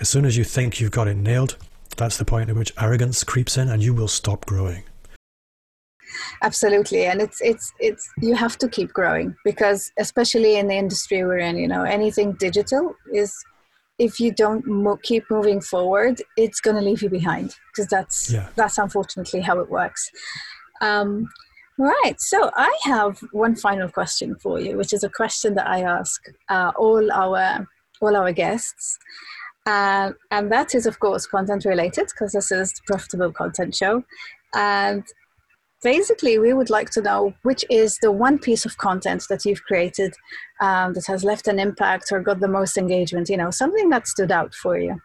As 0.00 0.08
soon 0.08 0.24
as 0.24 0.36
you 0.36 0.44
think 0.44 0.80
you've 0.80 0.90
got 0.90 1.08
it 1.08 1.16
nailed, 1.16 1.56
that's 1.96 2.16
the 2.16 2.24
point 2.24 2.48
at 2.48 2.56
which 2.56 2.72
arrogance 2.80 3.24
creeps 3.24 3.56
in, 3.56 3.68
and 3.68 3.82
you 3.82 3.92
will 3.92 4.08
stop 4.08 4.46
growing. 4.46 4.84
Absolutely, 6.42 7.06
and 7.06 7.20
it's 7.20 7.40
it's 7.40 7.72
it's 7.78 8.08
you 8.20 8.34
have 8.34 8.58
to 8.58 8.68
keep 8.68 8.92
growing 8.92 9.34
because 9.44 9.92
especially 9.98 10.56
in 10.56 10.68
the 10.68 10.74
industry 10.74 11.24
we're 11.24 11.38
in, 11.38 11.56
you 11.56 11.68
know, 11.68 11.82
anything 11.82 12.32
digital 12.34 12.94
is 13.12 13.34
if 13.98 14.20
you 14.20 14.30
don't 14.30 14.66
mo- 14.66 14.98
keep 15.02 15.24
moving 15.30 15.60
forward, 15.60 16.20
it's 16.36 16.60
going 16.60 16.76
to 16.76 16.82
leave 16.82 17.02
you 17.02 17.08
behind 17.08 17.54
because 17.72 17.88
that's 17.88 18.32
yeah. 18.32 18.48
that's 18.56 18.78
unfortunately 18.78 19.40
how 19.40 19.58
it 19.60 19.70
works. 19.70 20.10
Um, 20.80 21.28
Right. 21.78 22.14
So 22.18 22.50
I 22.54 22.74
have 22.84 23.18
one 23.32 23.54
final 23.54 23.90
question 23.90 24.34
for 24.36 24.58
you, 24.58 24.78
which 24.78 24.94
is 24.94 25.04
a 25.04 25.10
question 25.10 25.54
that 25.56 25.68
I 25.68 25.82
ask 25.82 26.22
uh, 26.48 26.72
all 26.76 27.12
our 27.12 27.68
all 28.00 28.16
our 28.16 28.32
guests, 28.32 28.98
uh, 29.66 30.12
and 30.30 30.50
that 30.52 30.74
is, 30.74 30.86
of 30.86 30.98
course, 31.00 31.26
content 31.26 31.64
related 31.66 32.06
because 32.06 32.32
this 32.32 32.50
is 32.50 32.72
the 32.72 32.80
profitable 32.86 33.32
content 33.32 33.74
show, 33.74 34.04
and 34.54 35.04
basically 35.86 36.36
we 36.40 36.52
would 36.52 36.68
like 36.68 36.90
to 36.90 37.00
know 37.00 37.32
which 37.42 37.64
is 37.70 37.96
the 38.02 38.10
one 38.10 38.40
piece 38.40 38.66
of 38.66 38.76
content 38.76 39.22
that 39.30 39.44
you've 39.44 39.62
created 39.62 40.12
um, 40.60 40.94
that 40.94 41.06
has 41.06 41.22
left 41.22 41.46
an 41.46 41.60
impact 41.60 42.10
or 42.10 42.18
got 42.20 42.40
the 42.40 42.48
most 42.48 42.76
engagement. 42.76 43.28
You 43.28 43.36
know, 43.36 43.52
something 43.52 43.88
that 43.90 44.08
stood 44.08 44.32
out 44.32 44.52
for 44.62 44.76
you. 44.76 44.96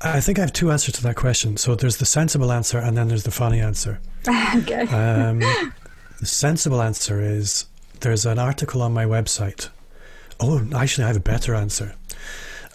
I 0.00 0.20
think 0.22 0.38
I 0.38 0.40
have 0.40 0.54
two 0.54 0.70
answers 0.70 0.94
to 0.94 1.02
that 1.02 1.16
question. 1.16 1.58
So 1.58 1.74
there's 1.74 1.98
the 1.98 2.06
sensible 2.06 2.50
answer, 2.50 2.78
and 2.78 2.96
then 2.96 3.08
there's 3.08 3.24
the 3.24 3.36
funny 3.42 3.60
answer. 3.60 4.00
okay. 4.56 4.86
Um, 5.02 5.40
the 6.20 6.26
sensible 6.44 6.80
answer 6.80 7.20
is 7.20 7.66
there's 8.00 8.24
an 8.24 8.38
article 8.38 8.80
on 8.80 8.94
my 8.94 9.04
website. 9.04 9.68
Oh, 10.40 10.66
actually, 10.74 11.04
I 11.04 11.08
have 11.08 11.18
a 11.18 11.28
better 11.34 11.54
answer. 11.54 11.96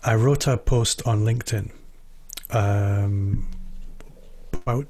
I 0.03 0.13
wrote 0.13 0.45
a 0.45 0.55
post 0.55 1.01
on 1.07 1.25
LinkedIn 1.29 1.71
um, 2.51 3.47
about 4.53 4.85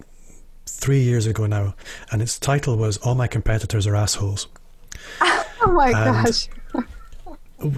three 0.65 1.01
years 1.01 1.25
ago 1.25 1.45
now, 1.45 1.75
and 2.11 2.21
its 2.21 2.39
title 2.39 2.77
was 2.77 2.97
"All 2.97 3.15
My 3.15 3.27
Competitors 3.27 3.87
Are 3.87 3.95
Assholes." 3.95 4.47
Oh 5.61 5.71
my 5.71 5.87
and 5.87 6.25
gosh! 6.25 6.49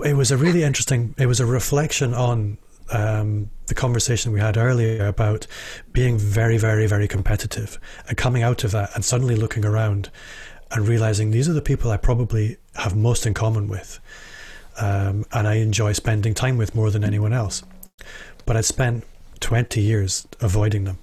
it 0.03 0.15
was 0.15 0.31
a 0.31 0.35
really 0.35 0.63
interesting. 0.63 1.13
It 1.17 1.27
was 1.27 1.39
a 1.39 1.45
reflection 1.45 2.13
on 2.13 2.57
um, 2.91 3.49
the 3.67 3.73
conversation 3.73 4.31
we 4.31 4.39
had 4.39 4.57
earlier 4.57 5.05
about 5.05 5.47
being 5.93 6.17
very, 6.17 6.57
very, 6.57 6.87
very 6.87 7.07
competitive 7.07 7.79
and 8.07 8.17
coming 8.17 8.43
out 8.43 8.63
of 8.63 8.71
that 8.71 8.89
and 8.95 9.03
suddenly 9.03 9.35
looking 9.35 9.65
around 9.65 10.09
and 10.71 10.87
realizing 10.87 11.31
these 11.31 11.47
are 11.47 11.53
the 11.53 11.61
people 11.61 11.91
I 11.91 11.97
probably 11.97 12.57
have 12.75 12.95
most 12.95 13.25
in 13.25 13.33
common 13.33 13.67
with. 13.67 13.99
Um, 14.79 15.25
and 15.31 15.47
I 15.47 15.55
enjoy 15.55 15.93
spending 15.93 16.33
time 16.33 16.57
with 16.57 16.75
more 16.75 16.91
than 16.91 17.03
anyone 17.03 17.33
else. 17.33 17.63
But 18.45 18.57
I'd 18.57 18.65
spent 18.65 19.03
20 19.39 19.81
years 19.81 20.27
avoiding 20.39 20.83
them. 20.83 20.99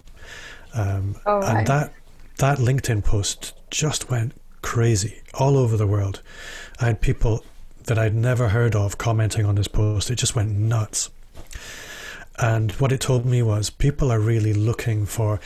Um, 0.75 1.17
oh, 1.27 1.41
And 1.43 1.67
that, 1.67 1.93
that 2.39 2.59
LinkedIn 2.59 3.05
post 3.05 3.55
just 3.71 4.11
went 4.11 4.35
crazy 4.63 5.23
all 5.35 5.57
over 5.57 5.77
the 5.77 5.87
world. 5.87 6.23
I 6.81 6.87
had 6.87 7.01
people 7.01 7.45
that 7.85 7.99
I'd 7.99 8.15
never 8.15 8.49
heard 8.49 8.75
of 8.75 8.99
commenting 8.99 9.45
on 9.45 9.55
this 9.55 9.69
post. 9.69 10.11
It 10.11 10.17
just 10.17 10.35
went 10.35 10.51
nuts. 10.51 11.11
And 12.39 12.73
what 12.73 12.91
it 12.91 13.01
told 13.01 13.25
me 13.25 13.43
was 13.43 13.71
people 13.71 14.11
are 14.11 14.19
really 14.19 14.53
looking 14.53 15.07
for. 15.07 15.39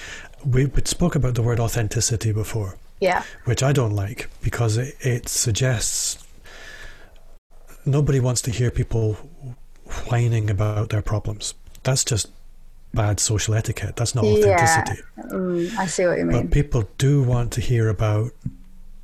We, 0.44 0.66
we 0.66 0.82
spoke 0.84 1.14
about 1.14 1.34
the 1.34 1.42
word 1.42 1.60
authenticity 1.60 2.32
before. 2.32 2.76
Yeah. 3.00 3.22
Which 3.44 3.62
I 3.62 3.72
don't 3.72 3.94
like 3.94 4.28
because 4.42 4.76
it, 4.76 4.96
it 5.00 5.28
suggests 5.28 6.24
nobody 7.84 8.20
wants 8.20 8.42
to 8.42 8.50
hear 8.50 8.70
people 8.70 9.14
whining 10.08 10.50
about 10.50 10.90
their 10.90 11.02
problems. 11.02 11.54
That's 11.82 12.04
just 12.04 12.30
bad 12.94 13.20
social 13.20 13.54
etiquette. 13.54 13.96
That's 13.96 14.14
not 14.14 14.24
authenticity. 14.24 15.02
Yeah. 15.16 15.24
Mm, 15.24 15.78
I 15.78 15.86
see 15.86 16.06
what 16.06 16.18
you 16.18 16.24
mean. 16.24 16.42
But 16.42 16.50
people 16.50 16.88
do 16.98 17.22
want 17.22 17.52
to 17.52 17.60
hear 17.60 17.88
about 17.88 18.32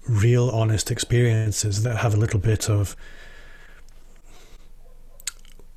real, 0.08 0.50
honest 0.50 0.90
experiences 0.90 1.82
that 1.82 1.98
have 1.98 2.14
a 2.14 2.16
little 2.16 2.40
bit 2.40 2.68
of 2.68 2.96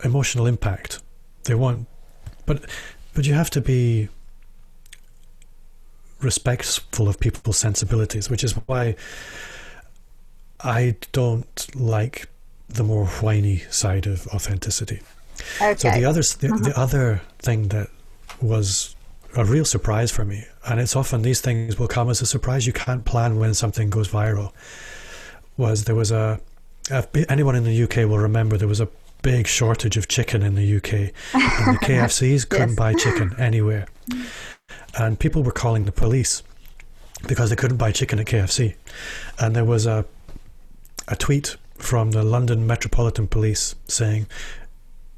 emotional 0.04 0.48
impact. 0.48 1.02
They 1.44 1.56
want, 1.56 1.88
but 2.46 2.66
but 3.14 3.26
you 3.26 3.34
have 3.34 3.50
to 3.52 3.62
be 3.62 4.10
respectful 6.22 7.08
of 7.08 7.20
people's 7.20 7.58
sensibilities, 7.58 8.30
which 8.30 8.44
is 8.44 8.54
why 8.68 8.96
I 10.62 10.96
don't 11.12 11.68
like 11.76 12.28
the 12.68 12.84
more 12.84 13.06
whiny 13.06 13.60
side 13.70 14.08
of 14.08 14.28
authenticity. 14.28 15.02
Okay. 15.62 15.76
So 15.76 15.92
the 15.92 16.06
other 16.06 16.22
the, 16.22 16.48
uh-huh. 16.48 16.58
the 16.64 16.80
other 16.80 17.22
thing 17.40 17.70
that 17.70 17.90
was 18.42 18.96
a 19.36 19.46
real 19.46 19.66
surprise 19.66 20.12
for 20.12 20.26
me, 20.26 20.46
and 20.68 20.80
it's 20.80 20.96
often 20.96 21.22
these 21.22 21.42
things 21.42 21.78
will 21.78 21.88
come 21.88 22.10
as 22.10 22.22
a 22.22 22.26
surprise. 22.26 22.66
You 22.66 22.74
can't 22.74 23.06
plan 23.06 23.40
when 23.40 23.54
something 23.54 23.90
goes 23.90 24.10
viral. 24.10 24.52
Was 25.58 25.86
there 25.86 25.96
was 25.96 26.12
a, 26.12 26.40
anyone 27.30 27.56
in 27.56 27.64
the 27.64 27.84
UK 27.84 27.98
will 28.10 28.20
remember 28.20 28.58
there 28.58 28.68
was 28.68 28.82
a 28.82 28.90
big 29.22 29.48
shortage 29.48 29.98
of 29.98 30.08
chicken 30.08 30.44
in 30.44 30.56
the 30.56 30.78
UK, 30.78 30.94
and 31.34 31.76
the 31.76 31.80
KFCs 31.86 32.48
couldn't 32.48 32.76
buy 32.76 32.94
chicken 32.94 33.36
anywhere, 33.40 33.88
and 34.98 35.20
people 35.20 35.44
were 35.44 35.52
calling 35.52 35.86
the 35.86 35.92
police 35.92 36.44
because 37.28 37.50
they 37.50 37.56
couldn't 37.56 37.78
buy 37.78 37.92
chicken 37.92 38.20
at 38.20 38.28
KFC, 38.28 38.76
and 39.40 39.56
there 39.56 39.66
was 39.66 39.86
a 39.86 40.06
a 41.10 41.16
tweet 41.16 41.56
from 41.76 42.12
the 42.12 42.24
London 42.24 42.68
Metropolitan 42.68 43.28
Police 43.28 43.76
saying, 43.88 44.28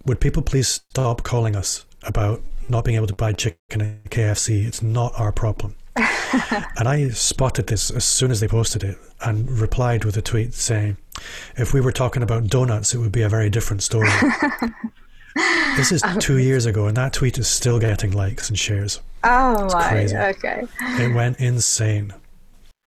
"Would 0.06 0.20
people 0.20 0.42
please 0.42 0.68
stop 0.68 1.24
calling 1.24 1.56
us 1.56 1.86
about 2.04 2.42
not 2.70 2.86
being 2.86 2.96
able 2.96 3.08
to 3.08 3.16
buy 3.16 3.34
chicken 3.34 3.82
at 3.82 4.10
KFC? 4.10 4.66
It's 4.66 4.82
not 4.82 5.14
our 5.20 5.32
problem." 5.32 5.76
and 5.96 6.88
I 6.88 7.10
spotted 7.10 7.68
this 7.68 7.92
as 7.92 8.06
soon 8.06 8.32
as 8.32 8.40
they 8.40 8.48
posted 8.48 8.84
it 8.84 8.98
and 9.22 9.50
replied 9.50 10.06
with 10.06 10.16
a 10.18 10.22
tweet 10.22 10.54
saying, 10.54 10.98
"If 11.58 11.74
we 11.74 11.82
were 11.82 11.92
talking 11.92 12.24
about 12.24 12.48
donuts, 12.48 12.94
it 12.94 13.00
would 13.00 13.12
be 13.12 13.24
a 13.24 13.30
very 13.30 13.50
different 13.50 13.84
story." 13.84 14.10
this 15.76 15.92
is 15.92 16.04
two 16.20 16.38
years 16.38 16.66
ago, 16.66 16.88
and 16.88 16.98
that 16.98 17.14
tweet 17.14 17.38
is 17.38 17.48
still 17.48 17.80
getting 17.80 18.12
likes 18.12 18.50
and 18.50 18.58
shares. 18.58 19.02
Oh 19.24 19.66
it's 19.66 19.74
my! 19.74 19.90
Crazy. 19.90 20.18
Okay. 20.18 20.64
It 20.82 21.14
went 21.14 21.40
insane. 21.40 22.14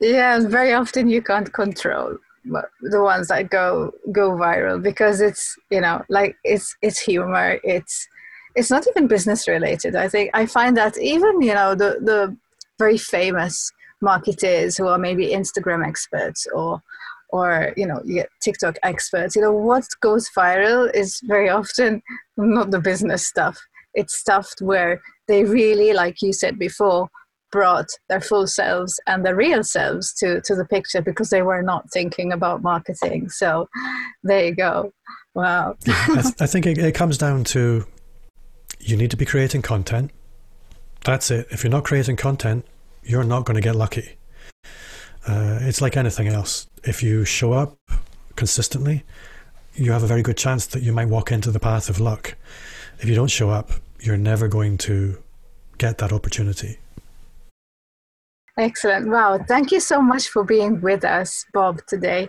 Yeah, 0.00 0.40
very 0.40 0.72
often 0.72 1.08
you 1.08 1.22
can't 1.22 1.52
control 1.52 2.18
the 2.44 3.02
ones 3.02 3.28
that 3.28 3.50
go 3.50 3.92
go 4.10 4.32
viral 4.32 4.82
because 4.82 5.20
it's 5.20 5.56
you 5.70 5.80
know 5.80 6.02
like 6.08 6.36
it's 6.42 6.74
it's 6.82 6.98
humor 6.98 7.60
it's 7.62 8.08
it's 8.54 8.70
not 8.70 8.86
even 8.88 9.06
business 9.06 9.48
related 9.48 9.94
i 9.96 10.08
think 10.08 10.30
i 10.34 10.46
find 10.46 10.76
that 10.76 10.98
even 10.98 11.40
you 11.40 11.54
know 11.54 11.74
the 11.74 11.98
the 12.02 12.36
very 12.78 12.98
famous 12.98 13.70
marketers 14.00 14.76
who 14.76 14.86
are 14.86 14.98
maybe 14.98 15.28
instagram 15.28 15.86
experts 15.86 16.46
or 16.54 16.80
or 17.30 17.72
you 17.76 17.86
know 17.86 18.00
you 18.04 18.14
get 18.14 18.28
tiktok 18.40 18.76
experts 18.82 19.36
you 19.36 19.42
know 19.42 19.52
what 19.52 19.86
goes 20.00 20.28
viral 20.36 20.90
is 20.94 21.20
very 21.24 21.48
often 21.48 22.02
not 22.36 22.70
the 22.70 22.80
business 22.80 23.26
stuff 23.26 23.58
it's 23.94 24.18
stuff 24.18 24.52
where 24.60 25.00
they 25.28 25.44
really 25.44 25.92
like 25.92 26.20
you 26.22 26.32
said 26.32 26.58
before 26.58 27.08
brought 27.52 27.88
their 28.08 28.20
full 28.20 28.48
selves 28.48 28.98
and 29.06 29.24
their 29.24 29.36
real 29.36 29.62
selves 29.62 30.12
to, 30.14 30.40
to 30.40 30.56
the 30.56 30.64
picture 30.64 31.00
because 31.00 31.30
they 31.30 31.42
were 31.42 31.62
not 31.62 31.88
thinking 31.92 32.32
about 32.32 32.62
marketing. 32.62 33.28
So 33.28 33.68
there 34.24 34.46
you 34.46 34.54
go. 34.56 34.92
Wow. 35.34 35.76
I, 35.86 36.22
th- 36.22 36.34
I, 36.40 36.46
think 36.46 36.66
it, 36.66 36.78
it 36.78 36.94
comes 36.94 37.18
down 37.18 37.44
to 37.44 37.86
you 38.82 38.96
need 38.96 39.10
to 39.10 39.16
be 39.16 39.24
creating 39.24 39.62
content. 39.62 40.10
That's 41.04 41.30
it. 41.30 41.46
If 41.50 41.62
you're 41.62 41.70
not 41.70 41.84
creating 41.84 42.16
content, 42.16 42.66
you're 43.02 43.24
not 43.24 43.44
going 43.44 43.54
to 43.54 43.60
get 43.60 43.76
lucky. 43.76 44.16
Uh, 45.26 45.58
it's 45.62 45.80
like 45.80 45.96
anything 45.96 46.28
else. 46.28 46.66
If 46.84 47.02
you 47.02 47.24
show 47.24 47.52
up 47.52 47.76
consistently, 48.36 49.04
you 49.74 49.92
have 49.92 50.02
a 50.02 50.06
very 50.06 50.22
good 50.22 50.36
chance 50.36 50.66
that 50.66 50.82
you 50.82 50.92
might 50.92 51.08
walk 51.08 51.32
into 51.32 51.50
the 51.50 51.60
path 51.60 51.88
of 51.88 52.00
luck. 52.00 52.34
If 53.00 53.08
you 53.08 53.14
don't 53.14 53.30
show 53.30 53.50
up, 53.50 53.70
you're 54.00 54.16
never 54.16 54.48
going 54.48 54.78
to 54.78 55.22
get 55.78 55.98
that 55.98 56.12
opportunity. 56.12 56.78
Excellent. 58.58 59.08
Wow. 59.08 59.38
Thank 59.48 59.72
you 59.72 59.80
so 59.80 60.02
much 60.02 60.28
for 60.28 60.44
being 60.44 60.80
with 60.80 61.04
us, 61.04 61.44
Bob, 61.54 61.80
today. 61.86 62.28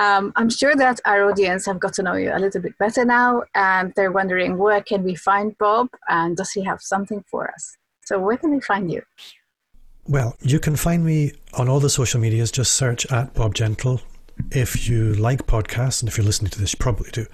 Um, 0.00 0.32
I'm 0.34 0.48
sure 0.48 0.74
that 0.76 0.98
our 1.04 1.30
audience 1.30 1.66
have 1.66 1.78
got 1.78 1.92
to 1.94 2.02
know 2.02 2.14
you 2.14 2.32
a 2.34 2.38
little 2.38 2.62
bit 2.62 2.76
better 2.78 3.04
now, 3.04 3.42
and 3.54 3.92
they're 3.96 4.10
wondering 4.10 4.56
where 4.56 4.82
can 4.82 5.02
we 5.02 5.14
find 5.14 5.56
Bob, 5.58 5.88
and 6.08 6.38
does 6.38 6.50
he 6.52 6.64
have 6.64 6.80
something 6.80 7.22
for 7.30 7.50
us? 7.50 7.76
So, 8.06 8.18
where 8.18 8.38
can 8.38 8.50
we 8.50 8.62
find 8.62 8.90
you? 8.90 9.02
Well, 10.06 10.36
you 10.40 10.58
can 10.58 10.74
find 10.74 11.04
me 11.04 11.32
on 11.58 11.68
all 11.68 11.80
the 11.80 11.90
social 11.90 12.18
medias. 12.18 12.50
Just 12.50 12.72
search 12.72 13.04
at 13.12 13.34
Bob 13.34 13.54
Gentle. 13.54 14.00
If 14.50 14.88
you 14.88 15.12
like 15.12 15.46
podcasts, 15.46 16.00
and 16.00 16.08
if 16.08 16.16
you're 16.16 16.24
listening 16.24 16.50
to 16.52 16.58
this, 16.58 16.72
you 16.72 16.78
probably 16.78 17.10
do. 17.10 17.26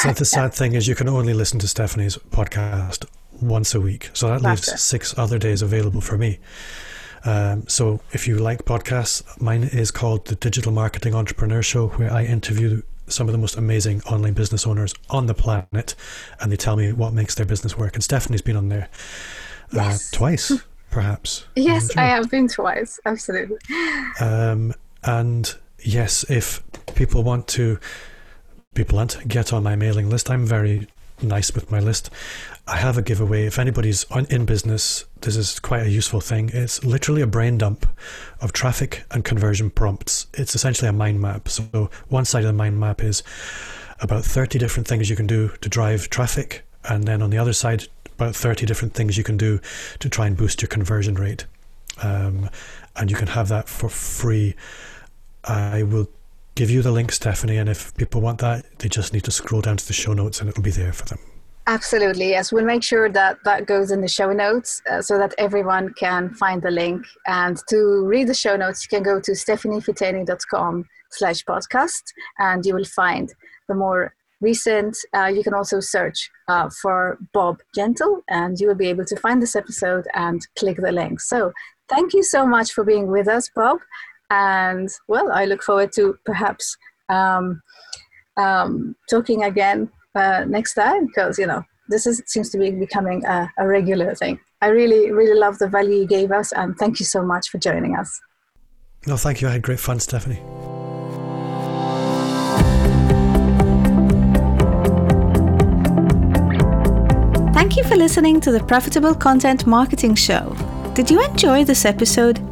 So 0.00 0.12
the 0.12 0.24
sad 0.36 0.54
thing 0.54 0.74
is, 0.74 0.86
you 0.86 0.94
can 0.94 1.08
only 1.08 1.34
listen 1.34 1.58
to 1.58 1.66
Stephanie's 1.66 2.16
podcast 2.16 3.04
once 3.42 3.74
a 3.74 3.80
week. 3.80 4.10
So 4.12 4.28
that 4.28 4.42
That's 4.42 4.68
leaves 4.68 4.68
it. 4.68 4.78
six 4.78 5.18
other 5.18 5.38
days 5.38 5.60
available 5.60 6.00
for 6.00 6.16
me. 6.16 6.38
Um, 7.24 7.66
so 7.68 8.00
if 8.12 8.26
you 8.26 8.38
like 8.38 8.64
podcasts, 8.64 9.22
mine 9.40 9.64
is 9.64 9.90
called 9.90 10.26
the 10.26 10.34
Digital 10.34 10.72
Marketing 10.72 11.14
Entrepreneur 11.14 11.62
Show, 11.62 11.88
where 11.88 12.12
I 12.12 12.24
interview 12.24 12.82
some 13.08 13.28
of 13.28 13.32
the 13.32 13.38
most 13.38 13.56
amazing 13.56 14.02
online 14.02 14.34
business 14.34 14.66
owners 14.66 14.94
on 15.10 15.26
the 15.26 15.34
planet, 15.34 15.94
and 16.40 16.50
they 16.50 16.56
tell 16.56 16.76
me 16.76 16.92
what 16.92 17.12
makes 17.12 17.34
their 17.34 17.46
business 17.46 17.76
work. 17.76 17.94
And 17.94 18.04
Stephanie's 18.04 18.42
been 18.42 18.56
on 18.56 18.68
there 18.68 18.88
uh, 19.76 19.98
twice, 20.12 20.52
perhaps. 20.90 21.44
yes, 21.56 21.96
I 21.96 22.04
have 22.04 22.30
been 22.30 22.48
twice. 22.48 23.00
Absolutely. 23.04 23.58
Um, 24.20 24.74
and 25.02 25.54
yes, 25.82 26.24
if 26.28 26.62
people 26.94 27.22
want 27.22 27.48
to 27.48 27.78
be 28.74 28.84
blunt, 28.84 29.18
get 29.26 29.52
on 29.52 29.62
my 29.62 29.76
mailing 29.76 30.08
list, 30.08 30.30
I'm 30.30 30.46
very 30.46 30.86
nice 31.22 31.52
with 31.54 31.70
my 31.70 31.80
list. 31.80 32.10
I 32.66 32.76
have 32.76 32.96
a 32.96 33.02
giveaway. 33.02 33.46
If 33.46 33.58
anybody's 33.58 34.04
on, 34.10 34.26
in 34.26 34.44
business, 34.44 35.04
this 35.20 35.36
is 35.36 35.58
quite 35.58 35.82
a 35.82 35.90
useful 35.90 36.20
thing. 36.20 36.50
It's 36.52 36.84
literally 36.84 37.22
a 37.22 37.26
brain 37.26 37.58
dump 37.58 37.86
of 38.40 38.52
traffic 38.52 39.04
and 39.10 39.24
conversion 39.24 39.70
prompts. 39.70 40.26
It's 40.34 40.54
essentially 40.54 40.88
a 40.88 40.92
mind 40.92 41.20
map. 41.20 41.48
So, 41.48 41.90
one 42.08 42.24
side 42.24 42.44
of 42.44 42.48
the 42.48 42.52
mind 42.52 42.78
map 42.78 43.02
is 43.02 43.22
about 44.00 44.24
30 44.24 44.58
different 44.58 44.86
things 44.86 45.10
you 45.10 45.16
can 45.16 45.26
do 45.26 45.48
to 45.60 45.68
drive 45.68 46.10
traffic. 46.10 46.64
And 46.84 47.04
then 47.04 47.22
on 47.22 47.30
the 47.30 47.38
other 47.38 47.52
side, 47.52 47.88
about 48.12 48.34
30 48.34 48.66
different 48.66 48.94
things 48.94 49.18
you 49.18 49.24
can 49.24 49.36
do 49.36 49.60
to 49.98 50.08
try 50.08 50.26
and 50.26 50.36
boost 50.36 50.62
your 50.62 50.68
conversion 50.68 51.14
rate. 51.14 51.46
Um, 52.02 52.48
and 52.96 53.10
you 53.10 53.16
can 53.16 53.28
have 53.28 53.48
that 53.48 53.68
for 53.68 53.88
free. 53.88 54.54
I 55.44 55.82
will 55.82 56.08
give 56.54 56.70
you 56.70 56.82
the 56.82 56.92
link, 56.92 57.12
Stephanie. 57.12 57.56
And 57.56 57.68
if 57.68 57.94
people 57.96 58.20
want 58.20 58.38
that, 58.40 58.78
they 58.78 58.88
just 58.88 59.12
need 59.12 59.24
to 59.24 59.30
scroll 59.30 59.60
down 59.60 59.76
to 59.76 59.86
the 59.86 59.92
show 59.92 60.12
notes 60.12 60.40
and 60.40 60.48
it'll 60.48 60.62
be 60.62 60.70
there 60.70 60.92
for 60.92 61.06
them. 61.06 61.18
Absolutely, 61.66 62.30
yes. 62.30 62.52
We'll 62.52 62.64
make 62.64 62.82
sure 62.82 63.08
that 63.08 63.38
that 63.44 63.66
goes 63.66 63.90
in 63.90 64.00
the 64.00 64.08
show 64.08 64.32
notes 64.32 64.82
uh, 64.90 65.02
so 65.02 65.18
that 65.18 65.34
everyone 65.38 65.94
can 65.94 66.30
find 66.34 66.60
the 66.60 66.70
link. 66.70 67.04
And 67.26 67.56
to 67.68 68.04
read 68.06 68.26
the 68.26 68.34
show 68.34 68.56
notes, 68.56 68.84
you 68.84 68.88
can 68.88 69.04
go 69.04 69.20
to 69.20 69.32
stephaniefiteni.com 69.32 70.88
slash 71.10 71.44
podcast 71.44 72.02
and 72.38 72.64
you 72.64 72.74
will 72.74 72.84
find 72.84 73.32
the 73.68 73.74
more 73.74 74.14
recent. 74.40 74.96
Uh, 75.14 75.26
you 75.26 75.44
can 75.44 75.54
also 75.54 75.80
search 75.80 76.30
uh, 76.48 76.70
for 76.82 77.18
Bob 77.32 77.60
Gentle 77.74 78.22
and 78.28 78.58
you 78.58 78.66
will 78.66 78.74
be 78.74 78.88
able 78.88 79.04
to 79.04 79.16
find 79.16 79.40
this 79.40 79.54
episode 79.54 80.06
and 80.14 80.40
click 80.58 80.78
the 80.78 80.92
link. 80.92 81.20
So 81.20 81.52
thank 81.88 82.14
you 82.14 82.22
so 82.22 82.46
much 82.46 82.72
for 82.72 82.84
being 82.84 83.08
with 83.08 83.28
us, 83.28 83.50
Bob. 83.54 83.78
And 84.30 84.88
well, 85.08 85.32
I 85.32 85.44
look 85.44 85.62
forward 85.62 85.92
to 85.94 86.16
perhaps 86.24 86.76
um, 87.08 87.60
um, 88.36 88.94
talking 89.08 89.42
again 89.42 89.90
uh, 90.14 90.44
next 90.46 90.74
time 90.74 91.06
because 91.06 91.38
you 91.38 91.46
know 91.46 91.62
this 91.88 92.06
is 92.06 92.22
seems 92.26 92.50
to 92.50 92.58
be 92.58 92.70
becoming 92.70 93.24
a, 93.24 93.50
a 93.58 93.66
regular 93.66 94.14
thing. 94.14 94.38
I 94.62 94.68
really 94.68 95.10
really 95.10 95.38
love 95.38 95.58
the 95.58 95.68
value 95.68 95.96
you 95.96 96.06
gave 96.06 96.30
us, 96.30 96.52
and 96.52 96.76
thank 96.76 97.00
you 97.00 97.06
so 97.06 97.22
much 97.22 97.48
for 97.48 97.58
joining 97.58 97.96
us. 97.96 98.20
No, 99.06 99.16
thank 99.16 99.40
you. 99.40 99.48
I 99.48 99.52
had 99.52 99.62
great 99.62 99.80
fun, 99.80 99.98
Stephanie. 99.98 100.42
Thank 107.54 107.76
you 107.76 107.84
for 107.84 107.96
listening 107.96 108.40
to 108.40 108.52
the 108.52 108.60
Profitable 108.60 109.14
Content 109.14 109.66
Marketing 109.66 110.14
Show. 110.14 110.54
Did 110.94 111.10
you 111.10 111.24
enjoy 111.24 111.64
this 111.64 111.84
episode? 111.84 112.49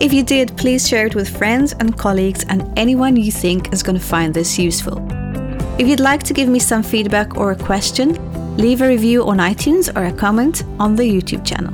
If 0.00 0.12
you 0.12 0.22
did, 0.22 0.56
please 0.56 0.88
share 0.88 1.06
it 1.06 1.14
with 1.14 1.36
friends 1.36 1.72
and 1.80 1.96
colleagues 1.96 2.44
and 2.48 2.78
anyone 2.78 3.16
you 3.16 3.32
think 3.32 3.72
is 3.72 3.82
going 3.82 3.98
to 3.98 4.04
find 4.04 4.32
this 4.32 4.58
useful. 4.58 5.04
If 5.78 5.88
you'd 5.88 6.00
like 6.00 6.22
to 6.24 6.34
give 6.34 6.48
me 6.48 6.58
some 6.58 6.82
feedback 6.82 7.36
or 7.36 7.52
a 7.52 7.56
question, 7.56 8.14
leave 8.56 8.82
a 8.82 8.88
review 8.88 9.24
on 9.24 9.38
iTunes 9.38 9.94
or 9.96 10.04
a 10.04 10.12
comment 10.12 10.64
on 10.78 10.96
the 10.96 11.02
YouTube 11.02 11.44
channel. 11.44 11.72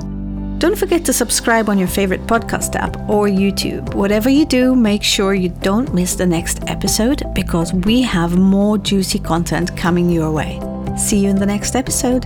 Don't 0.59 0.77
forget 0.77 1.05
to 1.05 1.13
subscribe 1.13 1.69
on 1.69 1.77
your 1.77 1.87
favorite 1.87 2.25
podcast 2.25 2.75
app 2.75 2.97
or 3.09 3.27
YouTube. 3.27 3.93
Whatever 3.93 4.29
you 4.29 4.45
do, 4.45 4.75
make 4.75 5.03
sure 5.03 5.35
you 5.35 5.49
don't 5.49 5.93
miss 5.93 6.15
the 6.15 6.25
next 6.25 6.63
episode 6.67 7.21
because 7.35 7.73
we 7.73 8.01
have 8.01 8.37
more 8.37 8.77
juicy 8.77 9.19
content 9.19 9.77
coming 9.77 10.09
your 10.09 10.31
way. 10.31 10.59
See 10.97 11.19
you 11.19 11.29
in 11.29 11.35
the 11.35 11.45
next 11.45 11.75
episode. 11.75 12.25